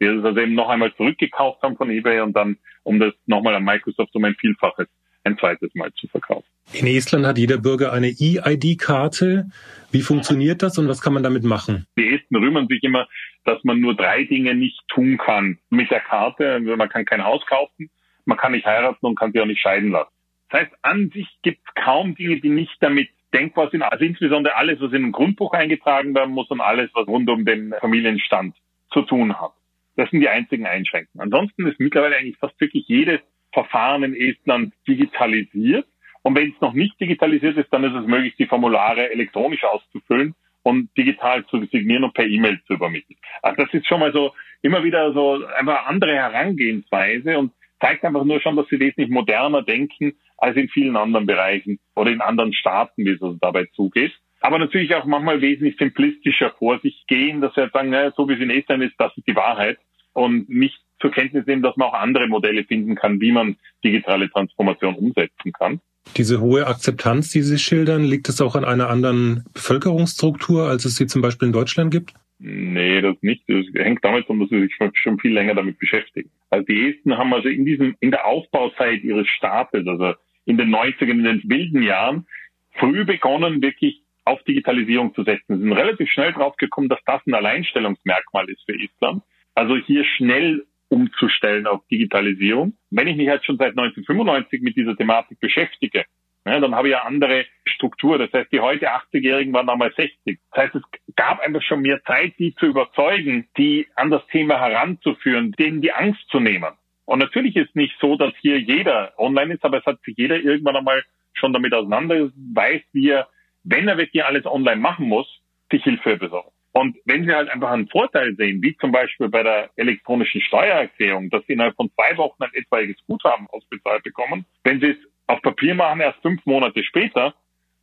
die 0.00 0.06
es 0.06 0.24
also 0.24 0.38
eben 0.40 0.54
noch 0.54 0.68
einmal 0.68 0.94
zurückgekauft 0.94 1.62
haben 1.62 1.76
von 1.76 1.90
eBay 1.90 2.20
und 2.20 2.34
dann, 2.34 2.56
um 2.82 2.98
das 2.98 3.12
nochmal 3.26 3.54
an 3.54 3.64
Microsoft 3.64 4.14
um 4.14 4.24
ein 4.24 4.34
Vielfaches 4.36 4.88
ein 5.26 5.36
zweites 5.38 5.74
Mal 5.74 5.92
zu 5.94 6.06
verkaufen. 6.08 6.46
In 6.72 6.86
Estland 6.86 7.26
hat 7.26 7.38
jeder 7.38 7.58
Bürger 7.58 7.92
eine 7.92 8.08
E-ID-Karte. 8.08 9.46
Wie 9.90 10.02
funktioniert 10.02 10.62
das 10.62 10.78
und 10.78 10.88
was 10.88 11.00
kann 11.00 11.12
man 11.12 11.22
damit 11.22 11.44
machen? 11.44 11.86
Die 11.98 12.14
Esten 12.14 12.36
rühmen 12.36 12.68
sich 12.68 12.82
immer, 12.82 13.08
dass 13.44 13.62
man 13.64 13.80
nur 13.80 13.94
drei 13.94 14.24
Dinge 14.24 14.54
nicht 14.54 14.80
tun 14.88 15.18
kann 15.18 15.58
mit 15.68 15.90
der 15.90 16.00
Karte. 16.00 16.52
Also 16.52 16.76
man 16.76 16.88
kann 16.88 17.04
kein 17.04 17.24
Haus 17.24 17.44
kaufen, 17.46 17.90
man 18.24 18.38
kann 18.38 18.52
nicht 18.52 18.66
heiraten 18.66 19.04
und 19.04 19.18
kann 19.18 19.32
sich 19.32 19.40
auch 19.40 19.46
nicht 19.46 19.60
scheiden 19.60 19.90
lassen. 19.90 20.10
Das 20.50 20.60
heißt, 20.60 20.72
an 20.82 21.10
sich 21.12 21.28
gibt 21.42 21.60
es 21.66 21.74
kaum 21.74 22.14
Dinge, 22.14 22.40
die 22.40 22.48
nicht 22.48 22.76
damit 22.80 23.08
denkbar 23.36 23.70
sind. 23.70 23.82
Also 23.82 24.04
insbesondere 24.04 24.56
alles, 24.56 24.80
was 24.80 24.92
in 24.92 25.04
ein 25.04 25.12
Grundbuch 25.12 25.52
eingetragen 25.52 26.14
werden 26.14 26.32
muss 26.32 26.50
und 26.50 26.60
alles, 26.60 26.90
was 26.94 27.06
rund 27.06 27.28
um 27.28 27.44
den 27.44 27.74
Familienstand 27.80 28.54
zu 28.92 29.02
tun 29.02 29.38
hat. 29.38 29.52
Das 29.96 30.10
sind 30.10 30.20
die 30.20 30.28
einzigen 30.28 30.66
Einschränkungen. 30.66 31.32
Ansonsten 31.32 31.66
ist 31.66 31.80
mittlerweile 31.80 32.16
eigentlich 32.16 32.38
fast 32.38 32.60
wirklich 32.60 32.86
jedes 32.86 33.20
Verfahren 33.52 34.02
in 34.02 34.14
Estland 34.14 34.74
digitalisiert. 34.86 35.86
Und 36.22 36.36
wenn 36.36 36.50
es 36.50 36.60
noch 36.60 36.72
nicht 36.72 37.00
digitalisiert 37.00 37.56
ist, 37.56 37.72
dann 37.72 37.84
ist 37.84 37.94
es 37.94 38.06
möglich, 38.06 38.34
die 38.36 38.46
Formulare 38.46 39.10
elektronisch 39.10 39.64
auszufüllen 39.64 40.34
und 40.62 40.90
digital 40.96 41.46
zu 41.46 41.64
signieren 41.66 42.04
und 42.04 42.14
per 42.14 42.26
E-Mail 42.26 42.60
zu 42.66 42.74
übermitteln. 42.74 43.18
Also 43.42 43.62
das 43.62 43.72
ist 43.72 43.86
schon 43.86 44.00
mal 44.00 44.12
so 44.12 44.32
immer 44.62 44.82
wieder 44.82 45.12
so 45.12 45.44
einfach 45.56 45.86
andere 45.86 46.14
Herangehensweise 46.14 47.38
und 47.38 47.52
zeigt 47.80 48.04
einfach 48.04 48.24
nur 48.24 48.40
schon, 48.40 48.56
dass 48.56 48.66
sie 48.68 48.80
wesentlich 48.80 49.08
moderner 49.08 49.62
denken 49.62 50.16
als 50.38 50.56
in 50.56 50.68
vielen 50.68 50.96
anderen 50.96 51.26
Bereichen 51.26 51.78
oder 51.94 52.10
in 52.10 52.20
anderen 52.20 52.52
Staaten, 52.52 53.04
wie 53.04 53.10
es 53.10 53.20
dabei 53.40 53.66
zugeht. 53.74 54.12
Aber 54.40 54.58
natürlich 54.58 54.94
auch 54.94 55.04
manchmal 55.06 55.40
wesentlich 55.40 55.76
simplistischer 55.78 56.52
vor 56.58 56.78
sich 56.80 57.04
gehen, 57.08 57.40
dass 57.40 57.54
sie 57.54 57.62
halt 57.62 57.72
sagen, 57.72 57.90
naja, 57.90 58.12
so 58.16 58.28
wie 58.28 58.34
es 58.34 58.40
in 58.40 58.50
Estland 58.50 58.82
ist, 58.82 58.94
das 58.98 59.16
ist 59.16 59.26
die 59.26 59.34
Wahrheit 59.34 59.78
und 60.12 60.48
nicht 60.48 60.78
zur 61.00 61.10
Kenntnis 61.10 61.46
nehmen, 61.46 61.62
dass 61.62 61.76
man 61.76 61.88
auch 61.88 61.94
andere 61.94 62.26
Modelle 62.26 62.64
finden 62.64 62.94
kann, 62.94 63.20
wie 63.20 63.32
man 63.32 63.56
digitale 63.84 64.30
Transformation 64.30 64.94
umsetzen 64.94 65.52
kann. 65.52 65.80
Diese 66.16 66.40
hohe 66.40 66.66
Akzeptanz, 66.66 67.30
die 67.30 67.42
Sie 67.42 67.58
schildern, 67.58 68.04
liegt 68.04 68.28
es 68.28 68.40
auch 68.40 68.54
an 68.54 68.64
einer 68.64 68.88
anderen 68.88 69.44
Bevölkerungsstruktur, 69.52 70.68
als 70.68 70.84
es 70.84 70.96
sie 70.96 71.06
zum 71.06 71.20
Beispiel 71.20 71.46
in 71.46 71.52
Deutschland 71.52 71.90
gibt? 71.90 72.14
Nee, 72.38 73.00
das 73.00 73.16
nicht. 73.22 73.44
Das 73.48 73.64
hängt 73.74 74.04
damit 74.04 74.26
zusammen, 74.26 74.40
dass 74.40 74.50
sie 74.50 74.60
sich 74.60 74.74
schon 74.94 75.18
viel 75.18 75.32
länger 75.32 75.54
damit 75.54 75.78
beschäftigen. 75.78 76.30
Also 76.50 76.66
die 76.66 76.90
Esten 76.90 77.16
haben 77.16 77.32
also 77.32 77.48
in 77.48 77.64
diesem, 77.64 77.96
in 78.00 78.10
der 78.10 78.26
Aufbauzeit 78.26 79.02
ihres 79.02 79.26
Staates, 79.28 79.86
also 79.86 80.14
in 80.44 80.58
den 80.58 80.68
90ern, 80.68 81.10
in 81.10 81.24
den 81.24 81.42
wilden 81.44 81.82
Jahren, 81.82 82.26
früh 82.72 83.04
begonnen, 83.04 83.62
wirklich 83.62 84.02
auf 84.24 84.42
Digitalisierung 84.42 85.14
zu 85.14 85.22
setzen. 85.22 85.56
Sie 85.56 85.62
sind 85.62 85.72
relativ 85.72 86.10
schnell 86.10 86.32
drauf 86.32 86.56
gekommen, 86.56 86.88
dass 86.88 87.00
das 87.06 87.24
ein 87.26 87.34
Alleinstellungsmerkmal 87.34 88.50
ist 88.50 88.62
für 88.66 88.78
Estland. 88.78 89.22
Also 89.54 89.76
hier 89.76 90.04
schnell 90.04 90.66
umzustellen 90.88 91.66
auf 91.66 91.86
Digitalisierung. 91.88 92.74
Wenn 92.90 93.08
ich 93.08 93.16
mich 93.16 93.26
jetzt 93.26 93.46
schon 93.46 93.56
seit 93.56 93.70
1995 93.70 94.62
mit 94.62 94.76
dieser 94.76 94.96
Thematik 94.96 95.40
beschäftige, 95.40 96.04
ja, 96.46 96.60
dann 96.60 96.74
habe 96.74 96.88
ich 96.88 96.92
ja 96.92 97.02
andere 97.02 97.46
Struktur. 97.64 98.18
Das 98.18 98.32
heißt, 98.32 98.52
die 98.52 98.60
heute 98.60 98.90
80-Jährigen 98.90 99.52
waren 99.52 99.66
damals 99.66 99.96
60. 99.96 100.38
Das 100.52 100.64
heißt, 100.64 100.74
es 100.76 100.82
gab 101.16 101.40
einfach 101.40 101.62
schon 101.62 101.82
mehr 101.82 102.02
Zeit, 102.04 102.34
die 102.38 102.54
zu 102.54 102.66
überzeugen, 102.66 103.48
die 103.56 103.86
an 103.96 104.10
das 104.10 104.26
Thema 104.28 104.60
heranzuführen, 104.60 105.52
denen 105.52 105.82
die 105.82 105.92
Angst 105.92 106.20
zu 106.30 106.40
nehmen. 106.40 106.72
Und 107.04 107.20
natürlich 107.20 107.56
ist 107.56 107.74
nicht 107.74 107.96
so, 108.00 108.16
dass 108.16 108.32
hier 108.40 108.58
jeder 108.58 109.12
online 109.16 109.54
ist, 109.54 109.64
aber 109.64 109.78
es 109.78 109.86
hat 109.86 110.00
sich 110.02 110.16
jeder 110.16 110.36
irgendwann 110.36 110.76
einmal 110.76 111.04
schon 111.34 111.52
damit 111.52 111.72
auseinander, 111.72 112.30
weiß, 112.54 112.82
wie 112.92 113.10
er, 113.10 113.28
wenn 113.64 113.88
er 113.88 113.98
wirklich 113.98 114.24
alles 114.24 114.46
online 114.46 114.80
machen 114.80 115.08
muss, 115.08 115.26
sich 115.70 115.82
Hilfe 115.84 116.16
besorgt. 116.16 116.52
Und 116.72 116.96
wenn 117.06 117.24
Sie 117.24 117.32
halt 117.32 117.48
einfach 117.48 117.70
einen 117.70 117.88
Vorteil 117.88 118.34
sehen, 118.36 118.60
wie 118.62 118.76
zum 118.76 118.92
Beispiel 118.92 119.28
bei 119.28 119.42
der 119.42 119.70
elektronischen 119.76 120.42
Steuererklärung, 120.42 121.30
dass 121.30 121.46
Sie 121.46 121.54
innerhalb 121.54 121.74
von 121.74 121.90
zwei 121.94 122.16
Wochen 122.18 122.42
ein 122.42 122.50
etwaiges 122.52 122.96
Guthaben 123.06 123.46
ausbezahlt 123.48 124.02
bekommen, 124.02 124.44
wenn 124.62 124.80
Sie 124.80 124.88
es 124.88 124.98
auf 125.26 125.42
Papier 125.42 125.74
machen, 125.74 126.00
erst 126.00 126.20
fünf 126.22 126.44
Monate 126.46 126.84
später, 126.84 127.34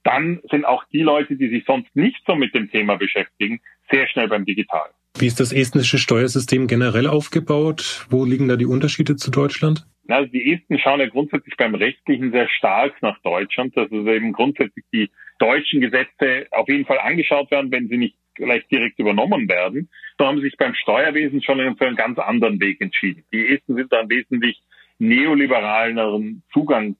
dann 0.04 0.42
sind 0.52 0.66
auch 0.66 0.84
die 0.92 1.02
Leute, 1.02 1.36
die 1.36 1.50
sich 1.50 1.64
sonst 1.66 1.96
nicht 1.96 2.22
so 2.28 2.36
mit 2.36 2.54
dem 2.54 2.70
Thema 2.70 2.96
beschäftigen, 2.98 3.62
sehr 3.92 4.08
schnell 4.08 4.28
beim 4.28 4.46
Digital. 4.46 4.90
Wie 5.18 5.28
ist 5.28 5.40
das 5.40 5.54
estnische 5.54 6.00
Steuersystem 6.00 6.68
generell 6.68 7.08
aufgebaut? 7.08 8.06
Wo 8.10 8.26
liegen 8.26 8.48
da 8.48 8.56
die 8.56 8.66
Unterschiede 8.66 9.16
zu 9.16 9.32
Deutschland? 9.32 9.86
Also 10.08 10.30
die 10.32 10.54
Esten 10.54 10.80
schauen 10.80 11.00
ja 11.00 11.08
grundsätzlich 11.08 11.56
beim 11.56 11.76
Rechtlichen 11.76 12.32
sehr 12.32 12.50
stark 12.50 13.02
nach 13.02 13.20
Deutschland, 13.20 13.78
dass 13.78 13.92
also 13.92 14.10
eben 14.10 14.34
grundsätzlich 14.34 14.84
die 14.92 15.10
deutschen 15.40 15.82
Gesetze 15.82 16.48
auf 16.52 16.68
jeden 16.68 16.86
Fall 16.86 17.00
angeschaut 17.00 17.52
werden, 17.52 17.72
wenn 17.72 17.88
sie 17.88 17.98
nicht 17.98 18.16
gleich 18.36 18.68
direkt 18.68 19.00
übernommen 19.00 19.48
werden. 19.48 19.90
So 20.18 20.26
haben 20.26 20.38
sie 20.38 20.46
sich 20.46 20.58
beim 20.58 20.74
Steuerwesen 20.76 21.42
schon 21.42 21.78
für 21.78 21.88
einen 21.88 21.96
ganz 21.96 22.18
anderen 22.20 22.60
Weg 22.60 22.82
entschieden. 22.82 23.24
Die 23.32 23.48
Esten 23.48 23.76
sind 23.76 23.92
da 23.94 24.00
einen 24.00 24.10
wesentlich 24.10 24.62
neoliberaleren 25.00 26.44
Zugang 26.52 26.96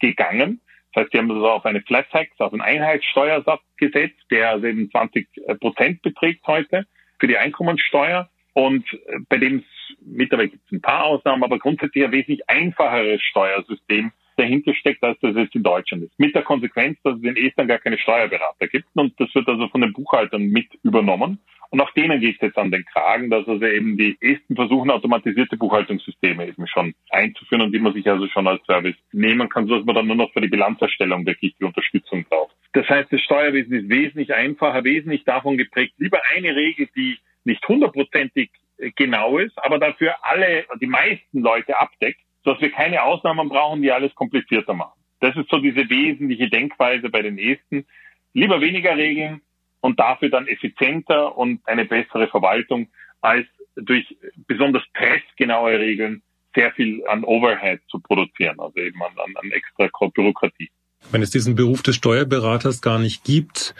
gegangen. 0.00 0.60
Das 0.92 1.02
heißt, 1.02 1.12
sie 1.12 1.18
haben 1.18 1.30
also 1.30 1.48
auf 1.48 1.64
eine 1.66 1.82
Flat 1.82 2.10
Tax, 2.10 2.30
auf 2.40 2.52
einen 2.52 2.62
Einheitssteuersatz 2.62 3.62
gesetzt, 3.76 4.22
der 4.30 4.56
eben 4.62 4.90
20 4.90 5.28
Prozent 5.60 6.02
beträgt 6.02 6.46
heute 6.46 6.86
für 7.18 7.26
die 7.26 7.36
Einkommensteuer. 7.36 8.28
Und 8.54 8.84
bei 9.28 9.36
dem 9.36 9.58
es 9.58 9.96
mittlerweile 10.00 10.48
gibt 10.48 10.64
es 10.66 10.72
ein 10.72 10.80
paar 10.80 11.04
Ausnahmen, 11.04 11.44
aber 11.44 11.58
grundsätzlich 11.58 12.04
ein 12.04 12.12
wesentlich 12.12 12.48
einfacheres 12.48 13.22
Steuersystem 13.22 14.12
dahinter 14.36 14.74
steckt, 14.74 15.02
als 15.02 15.18
das 15.20 15.36
jetzt 15.36 15.54
in 15.54 15.62
Deutschland 15.62 16.04
ist. 16.04 16.18
Mit 16.18 16.34
der 16.34 16.42
Konsequenz, 16.42 16.98
dass 17.02 17.16
es 17.16 17.22
in 17.22 17.36
Estland 17.36 17.68
gar 17.68 17.78
keine 17.78 17.98
Steuerberater 17.98 18.68
gibt 18.68 18.86
und 18.94 19.18
das 19.20 19.34
wird 19.34 19.48
also 19.48 19.68
von 19.68 19.80
den 19.80 19.92
Buchhaltern 19.92 20.42
mit 20.46 20.66
übernommen. 20.82 21.40
Und 21.70 21.80
auch 21.82 21.90
denen 21.90 22.20
geht 22.20 22.36
es 22.36 22.40
jetzt 22.40 22.56
an 22.56 22.70
den 22.70 22.84
Kragen, 22.86 23.28
dass 23.28 23.46
also 23.46 23.64
eben 23.66 23.98
die 23.98 24.16
Esten 24.20 24.56
versuchen, 24.56 24.90
automatisierte 24.90 25.58
Buchhaltungssysteme 25.58 26.46
eben 26.46 26.66
schon 26.66 26.94
einzuführen 27.10 27.62
und 27.62 27.72
die 27.72 27.78
man 27.78 27.92
sich 27.92 28.08
also 28.08 28.26
schon 28.28 28.48
als 28.48 28.64
Service 28.64 28.96
nehmen 29.12 29.48
kann, 29.50 29.66
sodass 29.66 29.84
man 29.84 29.94
dann 29.94 30.06
nur 30.06 30.16
noch 30.16 30.32
für 30.32 30.40
die 30.40 30.48
Bilanzerstellung 30.48 31.26
wirklich 31.26 31.54
die 31.58 31.64
Unterstützung 31.64 32.24
braucht. 32.24 32.56
Das 32.72 32.88
heißt, 32.88 33.12
das 33.12 33.20
Steuerwesen 33.20 33.74
ist 33.74 33.88
wesentlich 33.90 34.32
einfacher, 34.32 34.82
wesentlich 34.84 35.24
davon 35.24 35.58
geprägt, 35.58 35.94
lieber 35.98 36.20
eine 36.34 36.56
Regel, 36.56 36.88
die 36.96 37.18
nicht 37.44 37.66
hundertprozentig 37.68 38.50
genau 38.96 39.38
ist, 39.38 39.58
aber 39.62 39.78
dafür 39.78 40.14
alle, 40.22 40.64
die 40.80 40.86
meisten 40.86 41.40
Leute 41.40 41.78
abdeckt, 41.78 42.20
dass 42.44 42.60
wir 42.60 42.70
keine 42.70 43.02
Ausnahmen 43.02 43.48
brauchen, 43.48 43.82
die 43.82 43.92
alles 43.92 44.14
komplizierter 44.14 44.72
machen. 44.72 44.98
Das 45.20 45.36
ist 45.36 45.50
so 45.50 45.58
diese 45.58 45.90
wesentliche 45.90 46.48
Denkweise 46.48 47.10
bei 47.10 47.22
den 47.22 47.38
Esten. 47.38 47.86
Lieber 48.32 48.60
weniger 48.60 48.96
Regeln 48.96 49.40
und 49.80 49.98
dafür 49.98 50.30
dann 50.30 50.46
effizienter 50.46 51.36
und 51.36 51.60
eine 51.66 51.84
bessere 51.84 52.28
Verwaltung 52.28 52.88
als 53.20 53.46
durch 53.76 54.16
besonders 54.46 54.82
pressgenaue 54.92 55.78
Regeln 55.78 56.22
sehr 56.54 56.72
viel 56.72 57.06
an 57.06 57.24
Overhead 57.24 57.80
zu 57.88 58.00
produzieren, 58.00 58.58
also 58.58 58.76
eben 58.78 59.00
an, 59.02 59.12
an, 59.16 59.34
an 59.36 59.50
extra 59.52 59.88
Bürokratie. 60.08 60.70
Wenn 61.12 61.22
es 61.22 61.30
diesen 61.30 61.54
Beruf 61.54 61.82
des 61.82 61.94
Steuerberaters 61.96 62.82
gar 62.82 62.98
nicht 62.98 63.24
gibt, 63.24 63.74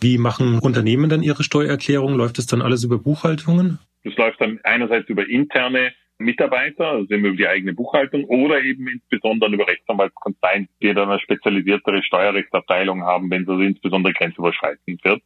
wie 0.00 0.16
machen 0.18 0.58
Unternehmen 0.58 1.10
dann 1.10 1.22
ihre 1.22 1.42
Steuererklärung? 1.42 2.14
Läuft 2.14 2.38
das 2.38 2.46
dann 2.46 2.62
alles 2.62 2.82
über 2.84 2.98
Buchhaltungen? 2.98 3.78
Das 4.04 4.16
läuft 4.16 4.40
dann 4.40 4.58
einerseits 4.64 5.08
über 5.08 5.28
interne 5.28 5.92
Mitarbeiter, 6.18 6.86
also 6.86 7.14
über 7.14 7.30
die 7.32 7.46
eigene 7.46 7.74
Buchhaltung 7.74 8.24
oder 8.24 8.62
eben 8.62 8.88
insbesondere 8.88 9.52
über 9.52 9.68
Rechtsanwaltskanzleien, 9.68 10.68
die 10.80 10.94
dann 10.94 11.10
eine 11.10 11.20
spezialisiertere 11.20 12.02
Steuerrechtsabteilung 12.02 13.02
haben, 13.02 13.30
wenn 13.30 13.42
es 13.42 13.48
also 13.48 13.62
insbesondere 13.62 14.14
grenzüberschreitend 14.14 15.04
wird. 15.04 15.22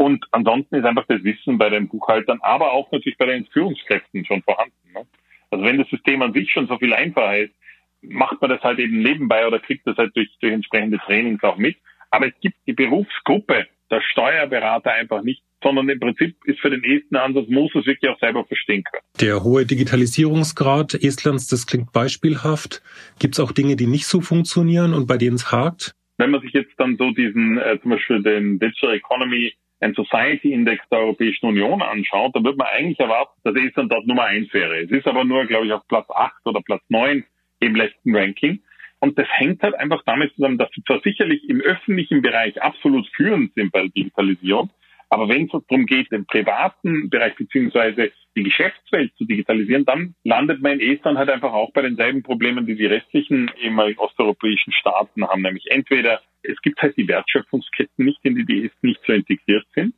Und 0.00 0.24
ansonsten 0.30 0.76
ist 0.76 0.86
einfach 0.86 1.04
das 1.08 1.22
Wissen 1.24 1.58
bei 1.58 1.68
den 1.68 1.86
Buchhaltern, 1.86 2.38
aber 2.40 2.72
auch 2.72 2.90
natürlich 2.90 3.18
bei 3.18 3.26
den 3.26 3.44
Führungskräften 3.44 4.24
schon 4.24 4.42
vorhanden. 4.42 4.74
Ne? 4.94 5.02
Also 5.50 5.62
wenn 5.62 5.76
das 5.76 5.90
System 5.90 6.22
an 6.22 6.32
sich 6.32 6.50
schon 6.50 6.66
so 6.68 6.78
viel 6.78 6.94
einfacher 6.94 7.36
ist, 7.36 7.52
macht 8.00 8.40
man 8.40 8.48
das 8.48 8.62
halt 8.62 8.78
eben 8.78 9.02
nebenbei 9.02 9.46
oder 9.46 9.58
kriegt 9.58 9.86
das 9.86 9.98
halt 9.98 10.16
durch, 10.16 10.30
durch 10.40 10.54
entsprechende 10.54 10.96
Trainings 11.00 11.42
auch 11.42 11.58
mit. 11.58 11.76
Aber 12.10 12.28
es 12.28 12.32
gibt 12.40 12.56
die 12.66 12.72
Berufsgruppe 12.72 13.66
der 13.90 14.00
Steuerberater 14.00 14.90
einfach 14.90 15.22
nicht, 15.22 15.42
sondern 15.62 15.86
im 15.90 16.00
Prinzip 16.00 16.34
ist 16.46 16.60
für 16.60 16.70
den 16.70 16.82
ersten 16.82 17.16
Ansatz, 17.16 17.48
muss 17.48 17.74
es 17.74 17.84
wirklich 17.84 18.10
auch 18.10 18.18
selber 18.20 18.46
verstehen 18.46 18.82
können. 18.90 19.04
Der 19.20 19.44
hohe 19.44 19.66
Digitalisierungsgrad 19.66 20.94
Estlands, 20.94 21.48
das 21.48 21.66
klingt 21.66 21.92
beispielhaft. 21.92 22.82
Gibt 23.18 23.34
es 23.34 23.40
auch 23.40 23.52
Dinge, 23.52 23.76
die 23.76 23.86
nicht 23.86 24.06
so 24.06 24.22
funktionieren 24.22 24.94
und 24.94 25.06
bei 25.06 25.18
denen 25.18 25.36
es 25.36 25.52
hakt? 25.52 25.92
Wenn 26.16 26.30
man 26.30 26.40
sich 26.40 26.54
jetzt 26.54 26.72
dann 26.78 26.96
so 26.96 27.10
diesen, 27.10 27.58
äh, 27.58 27.78
zum 27.82 27.90
Beispiel 27.90 28.22
den 28.22 28.58
Digital 28.58 28.94
Economy 28.94 29.52
and 29.80 29.96
Society 29.96 30.52
Index 30.52 30.86
der 30.90 31.00
Europäischen 31.00 31.46
Union 31.46 31.82
anschaut, 31.82 32.34
dann 32.34 32.44
wird 32.44 32.56
man 32.56 32.68
eigentlich 32.68 33.00
erwarten, 33.00 33.40
dass 33.44 33.54
Estland 33.56 33.92
dort 33.92 34.06
Nummer 34.06 34.24
eins 34.24 34.52
wäre. 34.52 34.80
Es 34.80 34.90
ist 34.90 35.06
aber 35.06 35.24
nur, 35.24 35.46
glaube 35.46 35.66
ich, 35.66 35.72
auf 35.72 35.86
Platz 35.88 36.08
acht 36.10 36.44
oder 36.44 36.60
Platz 36.60 36.82
neun 36.88 37.24
im 37.60 37.74
letzten 37.74 38.14
Ranking. 38.14 38.62
Und 39.00 39.18
das 39.18 39.26
hängt 39.30 39.62
halt 39.62 39.74
einfach 39.74 40.02
damit 40.04 40.34
zusammen, 40.34 40.58
dass 40.58 40.70
sie 40.74 40.82
zwar 40.84 41.00
sicherlich 41.00 41.48
im 41.48 41.60
öffentlichen 41.60 42.20
Bereich 42.20 42.60
absolut 42.62 43.08
führend 43.16 43.54
sind 43.54 43.72
bei 43.72 43.80
der 43.80 43.90
Digitalisierung, 43.90 44.70
aber 45.12 45.28
wenn 45.28 45.46
es 45.46 45.50
darum 45.50 45.86
geht, 45.86 46.12
den 46.12 46.24
privaten 46.24 47.10
Bereich 47.10 47.34
beziehungsweise 47.34 48.12
die 48.36 48.44
Geschäftswelt 48.44 49.12
zu 49.16 49.24
digitalisieren, 49.24 49.84
dann 49.84 50.14
landet 50.22 50.62
man 50.62 50.78
in 50.78 50.94
Estland 50.94 51.18
halt 51.18 51.30
einfach 51.30 51.52
auch 51.52 51.72
bei 51.72 51.82
denselben 51.82 52.22
Problemen, 52.22 52.64
die 52.64 52.76
die 52.76 52.86
restlichen 52.86 53.50
ehemaligen 53.60 53.98
osteuropäischen 53.98 54.72
Staaten 54.72 55.26
haben. 55.26 55.42
Nämlich 55.42 55.68
entweder 55.68 56.22
es 56.42 56.60
gibt 56.62 56.80
halt 56.82 56.96
die 56.96 57.08
Wertschöpfungsketten 57.08 58.04
nicht, 58.04 58.20
in 58.22 58.34
die 58.34 58.44
die 58.44 58.70
nicht 58.82 59.00
so 59.06 59.12
integriert 59.12 59.66
sind. 59.74 59.94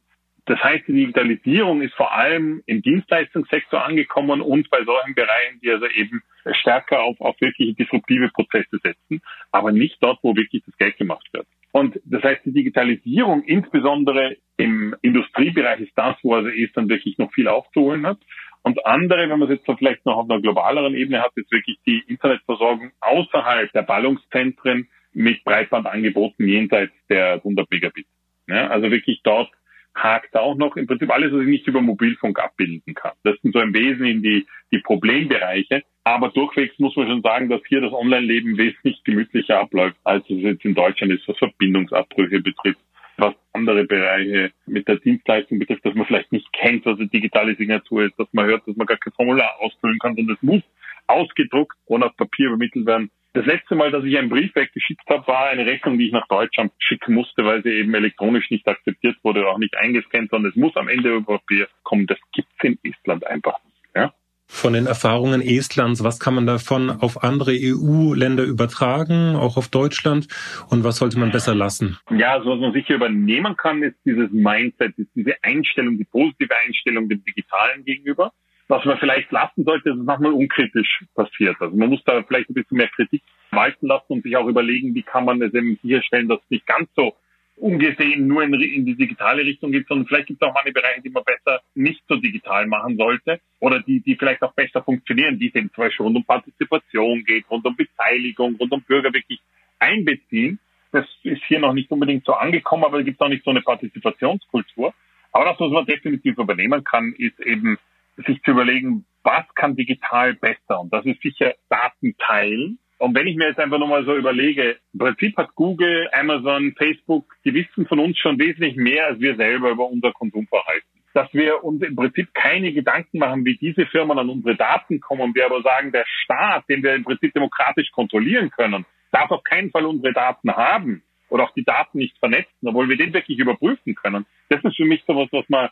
Das 0.46 0.58
heißt, 0.62 0.88
die 0.88 0.94
Digitalisierung 0.94 1.82
ist 1.82 1.94
vor 1.94 2.12
allem 2.12 2.62
im 2.66 2.82
Dienstleistungssektor 2.82 3.84
angekommen 3.84 4.40
und 4.40 4.68
bei 4.70 4.84
solchen 4.84 5.14
Bereichen, 5.14 5.60
die 5.62 5.70
also 5.70 5.86
eben 5.86 6.22
stärker 6.60 7.02
auf, 7.02 7.20
auf 7.20 7.40
wirkliche 7.40 7.74
disruptive 7.74 8.28
Prozesse 8.30 8.78
setzen, 8.82 9.22
aber 9.52 9.70
nicht 9.70 9.98
dort, 10.00 10.18
wo 10.22 10.34
wirklich 10.34 10.64
das 10.66 10.76
Geld 10.78 10.96
gemacht 10.96 11.28
wird. 11.32 11.46
Und 11.70 12.00
das 12.04 12.22
heißt, 12.24 12.44
die 12.44 12.52
Digitalisierung, 12.52 13.44
insbesondere 13.44 14.36
im 14.56 14.96
Industriebereich, 15.00 15.80
ist 15.80 15.96
das, 15.96 16.16
wo 16.22 16.34
also 16.34 16.48
Estland 16.48 16.90
wirklich 16.90 17.18
noch 17.18 17.32
viel 17.32 17.46
aufzuholen 17.46 18.04
hat. 18.04 18.18
Und 18.62 18.84
andere, 18.84 19.28
wenn 19.28 19.38
man 19.38 19.42
es 19.42 19.56
jetzt 19.56 19.66
so 19.66 19.76
vielleicht 19.76 20.04
noch 20.04 20.16
auf 20.16 20.30
einer 20.30 20.40
globaleren 20.40 20.94
Ebene 20.94 21.22
hat, 21.22 21.32
ist 21.36 21.50
wirklich 21.50 21.78
die 21.86 22.02
Internetversorgung 22.08 22.90
außerhalb 23.00 23.72
der 23.72 23.82
Ballungszentren 23.82 24.88
mit 25.12 25.44
Breitbandangeboten 25.44 26.46
jenseits 26.46 26.92
der 27.08 27.34
100 27.34 27.70
Megabit. 27.70 28.06
Ja, 28.48 28.68
also 28.68 28.90
wirklich 28.90 29.20
dort 29.22 29.50
hakt 29.94 30.34
auch 30.36 30.56
noch 30.56 30.76
im 30.76 30.86
Prinzip 30.86 31.10
alles, 31.10 31.32
was 31.32 31.42
ich 31.42 31.48
nicht 31.48 31.66
über 31.66 31.80
Mobilfunk 31.80 32.38
abbilden 32.38 32.94
kann. 32.94 33.12
Das 33.24 33.36
sind 33.42 33.52
so 33.52 33.60
im 33.60 33.74
Wesentlichen 33.74 34.22
die, 34.22 34.46
die 34.70 34.78
Problembereiche. 34.78 35.82
Aber 36.04 36.30
durchwegs 36.30 36.78
muss 36.78 36.96
man 36.96 37.08
schon 37.08 37.22
sagen, 37.22 37.48
dass 37.48 37.60
hier 37.68 37.80
das 37.80 37.92
Online-Leben 37.92 38.56
wesentlich 38.56 39.02
gemütlicher 39.04 39.60
abläuft, 39.60 39.96
als 40.04 40.24
es 40.30 40.40
jetzt 40.40 40.64
in 40.64 40.74
Deutschland 40.74 41.12
ist, 41.12 41.28
was 41.28 41.38
Verbindungsabbrüche 41.38 42.40
betrifft, 42.40 42.80
was 43.18 43.34
andere 43.52 43.84
Bereiche 43.84 44.50
mit 44.66 44.88
der 44.88 44.96
Dienstleistung 44.96 45.58
betrifft, 45.58 45.84
dass 45.84 45.94
man 45.94 46.06
vielleicht 46.06 46.32
nicht 46.32 46.50
kennt, 46.52 46.86
was 46.86 46.98
eine 46.98 47.08
digitale 47.08 47.54
Signatur 47.54 48.04
ist, 48.06 48.18
dass 48.18 48.28
man 48.32 48.46
hört, 48.46 48.66
dass 48.66 48.76
man 48.76 48.86
gar 48.86 48.96
kein 48.96 49.12
Formular 49.12 49.60
ausfüllen 49.60 49.98
kann, 49.98 50.16
sondern 50.16 50.36
es 50.36 50.42
muss 50.42 50.62
ausgedruckt 51.06 51.76
und 51.84 52.02
auf 52.02 52.16
Papier 52.16 52.46
übermittelt 52.46 52.86
werden. 52.86 53.10
Das 53.34 53.46
letzte 53.46 53.74
Mal, 53.76 53.90
dass 53.90 54.04
ich 54.04 54.18
einen 54.18 54.28
Brief 54.28 54.54
weggeschickt 54.54 55.08
habe, 55.08 55.26
war 55.26 55.46
eine 55.46 55.64
Rechnung, 55.64 55.98
die 55.98 56.06
ich 56.06 56.12
nach 56.12 56.28
Deutschland 56.28 56.70
schicken 56.78 57.14
musste, 57.14 57.44
weil 57.46 57.62
sie 57.62 57.70
eben 57.70 57.94
elektronisch 57.94 58.50
nicht 58.50 58.68
akzeptiert 58.68 59.16
wurde, 59.22 59.48
auch 59.48 59.56
nicht 59.56 59.74
eingescannt, 59.74 60.30
sondern 60.30 60.50
es 60.50 60.56
muss 60.56 60.76
am 60.76 60.88
Ende 60.88 61.14
über 61.14 61.38
Papier 61.38 61.66
kommen. 61.82 62.06
Das 62.06 62.18
gibt's 62.34 62.52
in 62.62 62.78
Estland 62.82 63.26
einfach 63.26 63.58
nicht. 63.64 63.96
Ja? 63.96 64.12
Von 64.46 64.74
den 64.74 64.84
Erfahrungen 64.84 65.40
Estlands, 65.40 66.04
was 66.04 66.20
kann 66.20 66.34
man 66.34 66.46
davon 66.46 66.90
auf 66.90 67.22
andere 67.24 67.52
EU-Länder 67.52 68.44
übertragen, 68.44 69.34
auch 69.34 69.56
auf 69.56 69.68
Deutschland? 69.68 70.28
Und 70.68 70.84
was 70.84 70.98
sollte 70.98 71.18
man 71.18 71.30
besser 71.30 71.54
lassen? 71.54 71.98
Ja, 72.10 72.34
also 72.34 72.50
was 72.50 72.60
man 72.60 72.74
sicher 72.74 72.96
übernehmen 72.96 73.56
kann, 73.56 73.82
ist 73.82 73.96
dieses 74.04 74.30
Mindset, 74.30 74.98
ist 74.98 75.08
diese 75.14 75.42
Einstellung, 75.42 75.96
die 75.96 76.04
positive 76.04 76.54
Einstellung 76.66 77.08
dem 77.08 77.24
Digitalen 77.24 77.82
gegenüber 77.86 78.30
was 78.72 78.84
man 78.86 78.98
vielleicht 78.98 79.21
dass 79.64 79.84
es 79.84 80.04
manchmal 80.04 80.32
unkritisch 80.32 81.04
passiert. 81.14 81.56
Also 81.60 81.76
man 81.76 81.88
muss 81.88 82.02
da 82.04 82.22
vielleicht 82.22 82.50
ein 82.50 82.54
bisschen 82.54 82.76
mehr 82.76 82.88
Kritik 82.88 83.22
walten 83.50 83.86
lassen 83.86 84.12
und 84.14 84.22
sich 84.22 84.36
auch 84.36 84.46
überlegen, 84.46 84.94
wie 84.94 85.02
kann 85.02 85.24
man 85.24 85.40
es 85.42 85.54
eben 85.54 85.78
sicherstellen, 85.82 86.28
dass 86.28 86.40
es 86.40 86.50
nicht 86.50 86.66
ganz 86.66 86.88
so 86.96 87.14
ungesehen 87.56 88.26
nur 88.26 88.42
in, 88.42 88.54
in 88.54 88.86
die 88.86 88.96
digitale 88.96 89.44
Richtung 89.44 89.72
geht, 89.72 89.86
sondern 89.86 90.06
vielleicht 90.06 90.28
gibt 90.28 90.42
es 90.42 90.48
auch 90.48 90.54
manche 90.54 90.72
Bereiche, 90.72 91.02
die 91.02 91.10
man 91.10 91.22
besser 91.24 91.60
nicht 91.74 92.02
so 92.08 92.16
digital 92.16 92.66
machen 92.66 92.96
sollte 92.96 93.40
oder 93.60 93.80
die, 93.80 94.00
die 94.00 94.16
vielleicht 94.16 94.42
auch 94.42 94.54
besser 94.54 94.82
funktionieren, 94.82 95.38
die 95.38 95.46
eben 95.54 95.70
zum 95.74 95.84
Beispiel 95.84 96.04
rund 96.04 96.16
um 96.16 96.24
Partizipation 96.24 97.24
geht, 97.24 97.48
rund 97.50 97.64
um 97.64 97.76
Beteiligung, 97.76 98.56
rund 98.56 98.72
um 98.72 98.82
Bürger 98.82 99.12
wirklich 99.12 99.40
einbeziehen. 99.78 100.58
Das 100.92 101.06
ist 101.22 101.42
hier 101.46 101.60
noch 101.60 101.72
nicht 101.72 101.90
unbedingt 101.90 102.24
so 102.24 102.34
angekommen, 102.34 102.84
aber 102.84 102.98
es 102.98 103.04
gibt 103.04 103.20
auch 103.20 103.28
nicht 103.28 103.44
so 103.44 103.50
eine 103.50 103.62
Partizipationskultur. 103.62 104.92
Aber 105.32 105.44
das, 105.46 105.60
was 105.60 105.70
man 105.70 105.86
definitiv 105.86 106.36
übernehmen 106.36 106.84
kann, 106.84 107.14
ist 107.16 107.40
eben 107.40 107.78
sich 108.16 108.42
zu 108.42 108.52
überlegen, 108.52 109.04
was 109.22 109.44
kann 109.54 109.76
digital 109.76 110.34
besser? 110.34 110.80
Und 110.80 110.92
das 110.92 111.04
ist 111.06 111.22
sicher 111.22 111.54
Daten 111.68 112.16
teilen. 112.18 112.78
Und 112.98 113.16
wenn 113.16 113.26
ich 113.26 113.36
mir 113.36 113.48
jetzt 113.48 113.58
einfach 113.58 113.78
nochmal 113.78 114.04
so 114.04 114.14
überlege, 114.14 114.76
im 114.92 114.98
Prinzip 114.98 115.36
hat 115.36 115.54
Google, 115.56 116.08
Amazon, 116.12 116.72
Facebook, 116.78 117.34
die 117.44 117.52
wissen 117.52 117.86
von 117.86 117.98
uns 117.98 118.16
schon 118.18 118.38
wesentlich 118.38 118.76
mehr 118.76 119.06
als 119.06 119.18
wir 119.18 119.34
selber 119.36 119.70
über 119.70 119.88
unser 119.88 120.12
Konsumverhalten. 120.12 120.88
Dass 121.12 121.32
wir 121.34 121.64
uns 121.64 121.82
im 121.82 121.96
Prinzip 121.96 122.32
keine 122.32 122.72
Gedanken 122.72 123.18
machen, 123.18 123.44
wie 123.44 123.56
diese 123.56 123.86
Firmen 123.86 124.18
an 124.18 124.30
unsere 124.30 124.54
Daten 124.54 125.00
kommen, 125.00 125.34
wir 125.34 125.46
aber 125.46 125.62
sagen, 125.62 125.90
der 125.90 126.04
Staat, 126.06 126.68
den 126.68 126.82
wir 126.82 126.94
im 126.94 127.02
Prinzip 127.02 127.34
demokratisch 127.34 127.90
kontrollieren 127.90 128.50
können, 128.50 128.86
darf 129.10 129.30
auf 129.30 129.42
keinen 129.42 129.70
Fall 129.72 129.84
unsere 129.84 130.12
Daten 130.12 130.52
haben 130.52 131.02
oder 131.28 131.44
auch 131.44 131.54
die 131.54 131.64
Daten 131.64 131.98
nicht 131.98 132.16
vernetzen, 132.18 132.68
obwohl 132.68 132.88
wir 132.88 132.96
den 132.96 133.12
wirklich 133.12 133.38
überprüfen 133.38 133.96
können. 133.96 134.26
Das 134.48 134.62
ist 134.62 134.76
für 134.76 134.84
mich 134.84 135.02
sowas, 135.06 135.28
was 135.32 135.48
man, 135.48 135.70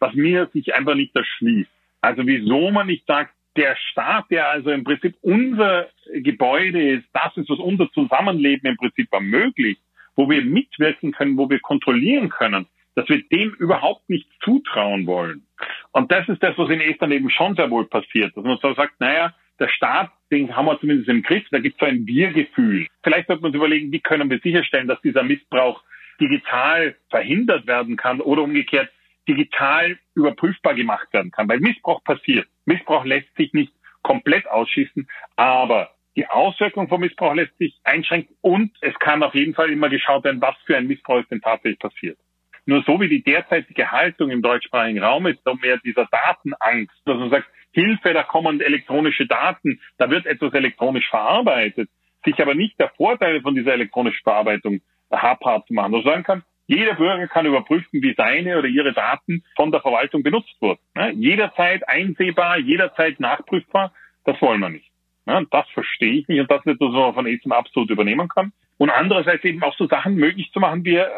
was 0.00 0.14
mir 0.14 0.50
sich 0.52 0.74
einfach 0.74 0.96
nicht 0.96 1.14
erschließt. 1.14 1.70
Also 2.02 2.26
wieso 2.26 2.70
man 2.70 2.88
nicht 2.88 3.06
sagt, 3.06 3.32
der 3.56 3.76
Staat, 3.90 4.30
der 4.30 4.48
also 4.48 4.70
im 4.70 4.84
Prinzip 4.84 5.14
unser 5.22 5.88
Gebäude 6.12 6.96
ist, 6.96 7.06
das 7.12 7.36
ist, 7.36 7.48
was 7.48 7.58
unser 7.58 7.90
Zusammenleben 7.92 8.68
im 8.68 8.76
Prinzip 8.76 9.12
ermöglicht, 9.12 9.80
wo 10.16 10.28
wir 10.28 10.42
mitwirken 10.42 11.12
können, 11.12 11.36
wo 11.36 11.48
wir 11.48 11.60
kontrollieren 11.60 12.28
können, 12.28 12.66
dass 12.94 13.08
wir 13.08 13.22
dem 13.28 13.54
überhaupt 13.54 14.08
nicht 14.08 14.28
zutrauen 14.42 15.06
wollen. 15.06 15.46
Und 15.92 16.10
das 16.10 16.28
ist 16.28 16.42
das, 16.42 16.56
was 16.58 16.70
in 16.70 16.80
Estland 16.80 17.12
eben 17.12 17.30
schon 17.30 17.54
sehr 17.54 17.70
wohl 17.70 17.86
passiert, 17.86 18.36
dass 18.36 18.44
man 18.44 18.58
so 18.58 18.74
sagt, 18.74 19.00
naja, 19.00 19.34
der 19.58 19.68
Staat, 19.68 20.10
den 20.30 20.54
haben 20.56 20.66
wir 20.66 20.80
zumindest 20.80 21.08
im 21.08 21.22
Griff, 21.22 21.44
da 21.50 21.58
gibt 21.58 21.76
es 21.76 21.80
so 21.80 21.86
ein 21.86 22.06
Wir-Gefühl. 22.06 22.86
Vielleicht 23.02 23.28
sollte 23.28 23.42
man 23.42 23.50
uns 23.50 23.56
überlegen, 23.56 23.92
wie 23.92 24.00
können 24.00 24.28
wir 24.30 24.40
sicherstellen, 24.40 24.88
dass 24.88 25.00
dieser 25.02 25.22
Missbrauch 25.22 25.82
digital 26.20 26.96
verhindert 27.10 27.66
werden 27.66 27.96
kann 27.96 28.20
oder 28.20 28.42
umgekehrt, 28.42 28.90
digital 29.28 29.98
überprüfbar 30.14 30.74
gemacht 30.74 31.12
werden 31.12 31.30
kann. 31.30 31.48
Weil 31.48 31.60
Missbrauch 31.60 32.02
passiert. 32.04 32.46
Missbrauch 32.64 33.04
lässt 33.04 33.34
sich 33.36 33.52
nicht 33.52 33.72
komplett 34.02 34.46
ausschließen, 34.48 35.08
aber 35.36 35.90
die 36.16 36.26
Auswirkung 36.28 36.88
von 36.88 37.00
Missbrauch 37.00 37.34
lässt 37.34 37.56
sich 37.58 37.78
einschränken 37.84 38.36
und 38.40 38.72
es 38.80 38.94
kann 38.98 39.22
auf 39.22 39.34
jeden 39.34 39.54
Fall 39.54 39.70
immer 39.70 39.88
geschaut 39.88 40.24
werden, 40.24 40.40
was 40.42 40.56
für 40.66 40.76
ein 40.76 40.86
Missbrauch 40.86 41.20
ist 41.20 41.30
denn 41.30 41.40
tatsächlich 41.40 41.78
passiert. 41.78 42.18
Nur 42.66 42.82
so 42.84 43.00
wie 43.00 43.08
die 43.08 43.22
derzeitige 43.22 43.90
Haltung 43.90 44.30
im 44.30 44.42
deutschsprachigen 44.42 45.02
Raum 45.02 45.26
ist, 45.26 45.42
so 45.44 45.54
mehr 45.54 45.78
dieser 45.78 46.06
Datenangst, 46.06 46.94
dass 47.04 47.18
man 47.18 47.30
sagt, 47.30 47.48
Hilfe, 47.72 48.12
da 48.12 48.22
kommen 48.22 48.60
elektronische 48.60 49.26
Daten, 49.26 49.80
da 49.98 50.10
wird 50.10 50.26
etwas 50.26 50.52
elektronisch 50.52 51.08
verarbeitet, 51.08 51.88
sich 52.24 52.40
aber 52.40 52.54
nicht 52.54 52.78
der 52.78 52.90
Vorteile 52.90 53.40
von 53.40 53.54
dieser 53.54 53.72
elektronischen 53.72 54.22
Verarbeitung 54.22 54.80
habhaft 55.10 55.68
zu 55.68 55.74
machen. 55.74 55.94
Also 55.94 56.08
sagen 56.08 56.22
kann, 56.22 56.42
jeder 56.66 56.94
Bürger 56.94 57.26
kann 57.28 57.46
überprüfen, 57.46 58.02
wie 58.02 58.14
seine 58.16 58.58
oder 58.58 58.68
ihre 58.68 58.92
Daten 58.92 59.44
von 59.56 59.72
der 59.72 59.80
Verwaltung 59.80 60.22
benutzt 60.22 60.54
wurden. 60.60 60.80
Jederzeit 61.14 61.88
einsehbar, 61.88 62.58
jederzeit 62.58 63.20
nachprüfbar, 63.20 63.92
das 64.24 64.40
wollen 64.40 64.60
wir 64.60 64.68
nicht. 64.70 64.90
Das 65.24 65.68
verstehe 65.70 66.20
ich 66.20 66.28
nicht 66.28 66.40
und 66.40 66.50
das 66.50 66.60
ist 66.60 66.72
etwas, 66.72 66.88
was 66.88 66.94
man 66.94 67.14
von 67.14 67.26
ESM 67.26 67.52
absolut 67.52 67.90
übernehmen 67.90 68.28
kann. 68.28 68.52
Und 68.78 68.90
andererseits 68.90 69.44
eben 69.44 69.62
auch 69.62 69.76
so 69.76 69.86
Sachen 69.86 70.16
möglich 70.16 70.50
zu 70.52 70.58
machen 70.58 70.84
wie 70.84 70.96
äh, 70.96 71.08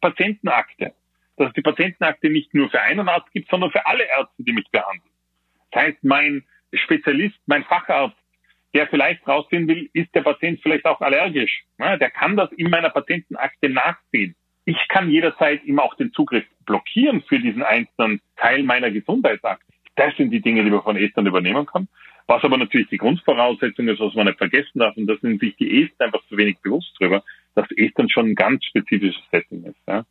Patientenakte. 0.00 0.92
Dass 1.36 1.48
es 1.48 1.54
die 1.54 1.62
Patientenakte 1.62 2.28
nicht 2.28 2.52
nur 2.52 2.70
für 2.70 2.80
einen 2.80 3.08
Arzt 3.08 3.30
gibt, 3.32 3.48
sondern 3.50 3.70
für 3.70 3.86
alle 3.86 4.04
Ärzte, 4.04 4.42
die 4.42 4.52
mich 4.52 4.70
behandeln. 4.70 5.10
Das 5.70 5.84
heißt, 5.84 6.04
mein 6.04 6.44
Spezialist, 6.72 7.38
mein 7.46 7.64
Facharzt 7.64 8.16
der 8.74 8.88
vielleicht 8.88 9.26
rausfinden 9.26 9.68
will, 9.68 9.90
ist 9.92 10.12
der 10.14 10.22
Patient 10.22 10.60
vielleicht 10.60 10.84
auch 10.84 11.00
allergisch. 11.00 11.64
Ja, 11.78 11.96
der 11.96 12.10
kann 12.10 12.36
das 12.36 12.50
in 12.52 12.70
meiner 12.70 12.90
Patientenakte 12.90 13.68
nachsehen. 13.68 14.34
Ich 14.64 14.78
kann 14.88 15.10
jederzeit 15.10 15.64
ihm 15.64 15.78
auch 15.78 15.94
den 15.94 16.12
Zugriff 16.12 16.44
blockieren 16.64 17.22
für 17.22 17.38
diesen 17.38 17.62
einzelnen 17.62 18.20
Teil 18.36 18.62
meiner 18.62 18.90
Gesundheitsakte. 18.90 19.66
Das 19.96 20.16
sind 20.16 20.30
die 20.30 20.40
Dinge, 20.40 20.64
die 20.64 20.70
man 20.70 20.82
von 20.82 20.96
Estern 20.96 21.26
übernehmen 21.26 21.66
kann. 21.66 21.88
Was 22.26 22.42
aber 22.42 22.56
natürlich 22.56 22.88
die 22.88 22.98
Grundvoraussetzung 22.98 23.86
ist, 23.88 24.00
was 24.00 24.14
man 24.14 24.26
nicht 24.26 24.38
vergessen 24.38 24.78
darf, 24.78 24.96
und 24.96 25.06
da 25.06 25.16
sind 25.20 25.40
sich 25.40 25.54
die 25.56 25.82
Esten 25.82 26.02
einfach 26.02 26.24
zu 26.28 26.36
wenig 26.38 26.58
bewusst 26.60 26.94
drüber, 26.98 27.22
dass 27.54 27.70
Estern 27.76 28.08
schon 28.08 28.30
ein 28.30 28.34
ganz 28.34 28.64
spezifisches 28.64 29.22
Setting 29.30 29.64
ist. 29.64 29.76
Ja. 29.86 30.04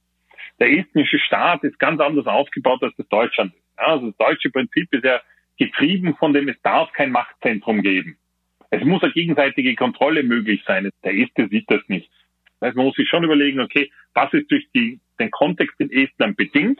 Der 0.59 0.71
estnische 0.71 1.17
Staat 1.17 1.63
ist 1.63 1.79
ganz 1.79 1.99
anders 1.99 2.27
aufgebaut, 2.27 2.83
als 2.83 2.95
das 2.97 3.07
Deutschland. 3.09 3.53
Ja, 3.77 3.87
also 3.87 4.11
das 4.11 4.17
deutsche 4.17 4.51
Prinzip 4.51 4.93
ist 4.93 5.03
ja 5.03 5.21
getrieben 5.57 6.15
von 6.15 6.33
dem, 6.33 6.47
es 6.47 6.61
darf 6.61 6.91
kein 6.93 7.11
Machtzentrum 7.11 7.81
geben. 7.81 8.17
Es 8.69 8.83
muss 8.83 9.03
eine 9.03 9.11
gegenseitige 9.11 9.75
Kontrolle 9.75 10.23
möglich 10.23 10.63
sein. 10.65 10.89
Der 11.03 11.15
Este 11.15 11.47
sieht 11.47 11.69
das 11.69 11.81
nicht. 11.87 12.09
Heißt, 12.63 12.75
man 12.75 12.85
muss 12.85 12.95
sich 12.95 13.09
schon 13.09 13.23
überlegen, 13.23 13.59
okay, 13.59 13.91
was 14.13 14.33
ist 14.33 14.49
durch 14.49 14.67
die, 14.73 14.99
den 15.19 15.31
Kontext 15.31 15.79
in 15.79 15.91
Estland 15.91 16.37
bedingt 16.37 16.79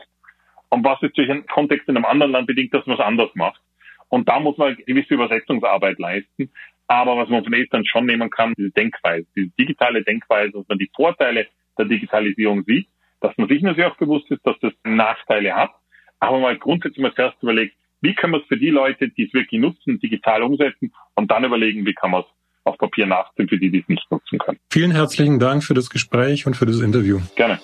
und 0.70 0.84
was 0.84 1.02
ist 1.02 1.16
durch 1.16 1.30
einen 1.30 1.46
Kontext 1.46 1.88
in 1.88 1.96
einem 1.96 2.06
anderen 2.06 2.32
Land 2.32 2.46
bedingt, 2.46 2.72
dass 2.74 2.86
man 2.86 2.98
es 2.98 3.04
anders 3.04 3.30
macht. 3.34 3.60
Und 4.08 4.28
da 4.28 4.40
muss 4.40 4.56
man 4.56 4.76
gewisse 4.76 5.14
Übersetzungsarbeit 5.14 5.98
leisten. 5.98 6.50
Aber 6.86 7.16
was 7.16 7.28
man 7.28 7.42
von 7.42 7.54
Estland 7.54 7.88
schon 7.88 8.06
nehmen 8.06 8.30
kann, 8.30 8.52
diese 8.56 8.70
Denkweise, 8.70 9.26
diese 9.34 9.50
digitale 9.58 10.02
Denkweise, 10.02 10.52
dass 10.52 10.68
man 10.68 10.78
die 10.78 10.90
Vorteile 10.94 11.46
der 11.78 11.86
Digitalisierung 11.86 12.64
sieht, 12.64 12.88
dass 13.20 13.36
man 13.38 13.48
sich 13.48 13.62
natürlich 13.62 13.90
auch 13.90 13.96
bewusst 13.96 14.30
ist, 14.30 14.46
dass 14.46 14.58
das 14.60 14.72
Nachteile 14.84 15.54
hat, 15.54 15.72
aber 16.20 16.38
mal 16.38 16.58
grundsätzlich 16.58 17.02
mal 17.02 17.14
zuerst 17.14 17.42
überlegt, 17.42 17.74
wie 18.02 18.14
können 18.14 18.34
wir 18.34 18.42
es 18.42 18.46
für 18.46 18.58
die 18.58 18.70
Leute, 18.70 19.08
die 19.08 19.26
es 19.26 19.32
wirklich 19.32 19.60
nutzen, 19.60 19.98
digital 19.98 20.42
umsetzen 20.42 20.92
und 21.14 21.30
dann 21.30 21.44
überlegen, 21.44 21.86
wie 21.86 21.94
kann 21.94 22.10
man 22.10 22.20
es 22.20 22.26
auf 22.64 22.78
Papier 22.78 23.06
nachziehen 23.06 23.48
für 23.48 23.58
die, 23.58 23.70
die 23.70 23.80
es 23.80 23.88
nicht 23.88 24.10
nutzen 24.10 24.38
können. 24.38 24.58
Vielen 24.70 24.90
herzlichen 24.90 25.38
Dank 25.38 25.62
für 25.62 25.74
das 25.74 25.90
Gespräch 25.90 26.46
und 26.46 26.56
für 26.56 26.66
das 26.66 26.80
Interview. 26.80 27.20
Gerne. 27.36 27.58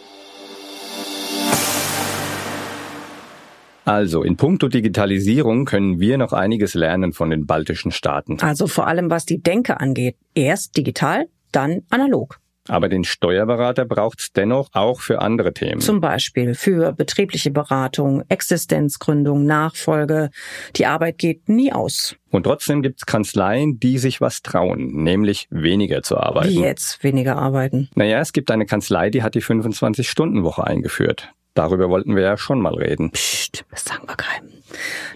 Also, 3.84 4.22
in 4.22 4.36
puncto 4.36 4.68
Digitalisierung 4.68 5.64
können 5.64 5.98
wir 5.98 6.18
noch 6.18 6.32
einiges 6.32 6.74
lernen 6.74 7.12
von 7.12 7.30
den 7.30 7.46
baltischen 7.46 7.90
Staaten. 7.90 8.38
Also 8.40 8.66
vor 8.66 8.86
allem 8.86 9.10
was 9.10 9.24
die 9.24 9.42
Denke 9.42 9.80
angeht. 9.80 10.16
Erst 10.34 10.76
digital, 10.76 11.26
dann 11.50 11.82
analog. 11.90 12.38
Aber 12.68 12.88
den 12.88 13.04
Steuerberater 13.04 13.84
braucht 13.84 14.20
es 14.20 14.32
dennoch 14.32 14.68
auch 14.72 15.00
für 15.00 15.22
andere 15.22 15.52
Themen. 15.52 15.80
Zum 15.80 16.00
Beispiel 16.00 16.54
für 16.54 16.92
betriebliche 16.92 17.50
Beratung, 17.50 18.22
Existenzgründung, 18.28 19.44
Nachfolge. 19.44 20.30
Die 20.76 20.86
Arbeit 20.86 21.18
geht 21.18 21.48
nie 21.48 21.72
aus. 21.72 22.16
Und 22.30 22.44
trotzdem 22.44 22.82
gibt 22.82 23.00
es 23.00 23.06
Kanzleien, 23.06 23.80
die 23.80 23.98
sich 23.98 24.20
was 24.20 24.42
trauen, 24.42 25.02
nämlich 25.02 25.46
weniger 25.50 26.02
zu 26.02 26.18
arbeiten. 26.18 26.50
Wie 26.50 26.60
jetzt 26.60 27.02
weniger 27.02 27.36
arbeiten? 27.36 27.88
Naja, 27.94 28.20
es 28.20 28.32
gibt 28.32 28.50
eine 28.50 28.66
Kanzlei, 28.66 29.10
die 29.10 29.22
hat 29.22 29.34
die 29.34 29.42
25-Stunden-Woche 29.42 30.64
eingeführt. 30.64 31.32
Darüber 31.54 31.88
wollten 31.90 32.16
wir 32.16 32.22
ja 32.22 32.36
schon 32.36 32.60
mal 32.60 32.74
reden. 32.74 33.10
Psst, 33.10 33.64
das 33.70 33.84
sagen 33.84 34.06
wir 34.06 34.16
keinem. 34.16 34.50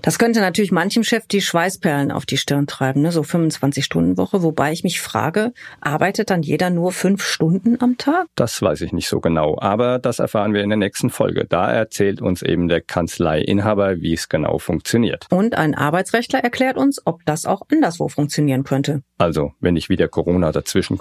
Das 0.02 0.18
könnte 0.18 0.40
natürlich 0.40 0.72
manchem 0.72 1.04
Chef 1.04 1.26
die 1.26 1.40
Schweißperlen 1.40 2.10
auf 2.10 2.26
die 2.26 2.36
Stirn 2.36 2.66
treiben, 2.66 3.02
ne? 3.02 3.12
so 3.12 3.22
25-Stunden-Woche, 3.22 4.42
wobei 4.42 4.72
ich 4.72 4.82
mich 4.84 5.00
frage, 5.00 5.52
arbeitet 5.80 6.30
dann 6.30 6.42
jeder 6.42 6.70
nur 6.70 6.92
fünf 6.92 7.22
Stunden 7.24 7.80
am 7.80 7.96
Tag? 7.96 8.26
Das 8.34 8.60
weiß 8.60 8.80
ich 8.80 8.92
nicht 8.92 9.08
so 9.08 9.20
genau, 9.20 9.56
aber 9.58 9.98
das 9.98 10.18
erfahren 10.18 10.54
wir 10.54 10.62
in 10.62 10.70
der 10.70 10.78
nächsten 10.78 11.10
Folge. 11.10 11.46
Da 11.48 11.70
erzählt 11.70 12.20
uns 12.20 12.42
eben 12.42 12.68
der 12.68 12.80
Kanzleiinhaber, 12.80 14.00
wie 14.00 14.14
es 14.14 14.28
genau 14.28 14.58
funktioniert. 14.58 15.26
Und 15.30 15.56
ein 15.56 15.74
Arbeitsrechtler 15.74 16.40
erklärt 16.40 16.76
uns, 16.76 17.00
ob 17.04 17.24
das 17.24 17.46
auch 17.46 17.62
anderswo 17.70 18.08
funktionieren 18.08 18.64
könnte. 18.64 19.02
Also, 19.18 19.52
wenn 19.60 19.74
nicht 19.74 19.88
wieder 19.88 20.08
Corona 20.08 20.52
dazwischen 20.52 20.98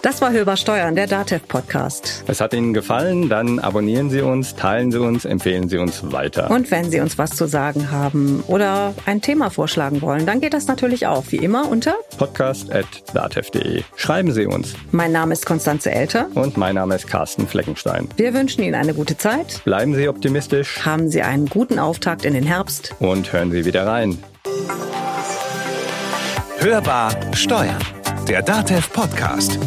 Das 0.00 0.20
war 0.22 0.30
Hörbar 0.30 0.56
Steuern, 0.56 0.94
der 0.94 1.08
DATEV 1.08 1.48
Podcast. 1.48 2.22
Es 2.28 2.40
hat 2.40 2.54
Ihnen 2.54 2.72
gefallen, 2.72 3.28
dann 3.28 3.58
abonnieren 3.58 4.10
Sie 4.10 4.20
uns, 4.20 4.54
teilen 4.54 4.92
Sie 4.92 5.00
uns, 5.00 5.24
empfehlen 5.24 5.68
Sie 5.68 5.76
uns 5.78 6.12
weiter. 6.12 6.52
Und 6.52 6.70
wenn 6.70 6.88
Sie 6.88 7.00
uns 7.00 7.18
was 7.18 7.30
zu 7.34 7.46
sagen 7.48 7.90
haben 7.90 8.44
oder 8.46 8.94
ein 9.06 9.20
Thema 9.22 9.50
vorschlagen 9.50 10.00
wollen, 10.00 10.24
dann 10.24 10.40
geht 10.40 10.54
das 10.54 10.68
natürlich 10.68 11.08
auch, 11.08 11.24
wie 11.30 11.38
immer, 11.38 11.68
unter 11.68 11.94
podcast.datev.de. 12.16 13.82
Schreiben 13.96 14.30
Sie 14.32 14.46
uns. 14.46 14.74
Mein 14.92 15.10
Name 15.10 15.32
ist 15.32 15.46
Konstanze 15.46 15.90
Elter. 15.90 16.28
Und 16.34 16.56
mein 16.56 16.76
Name 16.76 16.94
ist 16.94 17.08
Carsten 17.08 17.48
Fleckenstein. 17.48 18.08
Wir 18.16 18.32
wünschen 18.34 18.62
Ihnen 18.62 18.76
eine 18.76 18.94
gute 18.94 19.18
Zeit. 19.18 19.62
Bleiben 19.64 19.96
Sie 19.96 20.08
optimistisch. 20.08 20.84
Haben 20.84 21.10
Sie 21.10 21.22
einen 21.22 21.46
guten 21.46 21.80
Auftakt 21.80 22.24
in 22.24 22.34
den 22.34 22.44
Herbst. 22.44 22.94
Und 23.00 23.32
hören 23.32 23.50
Sie 23.50 23.64
wieder 23.64 23.84
rein. 23.84 24.16
Hörbar 26.60 27.10
Steuern. 27.34 27.78
Der 28.28 28.42
Datev 28.42 28.92
Podcast. 28.92 29.58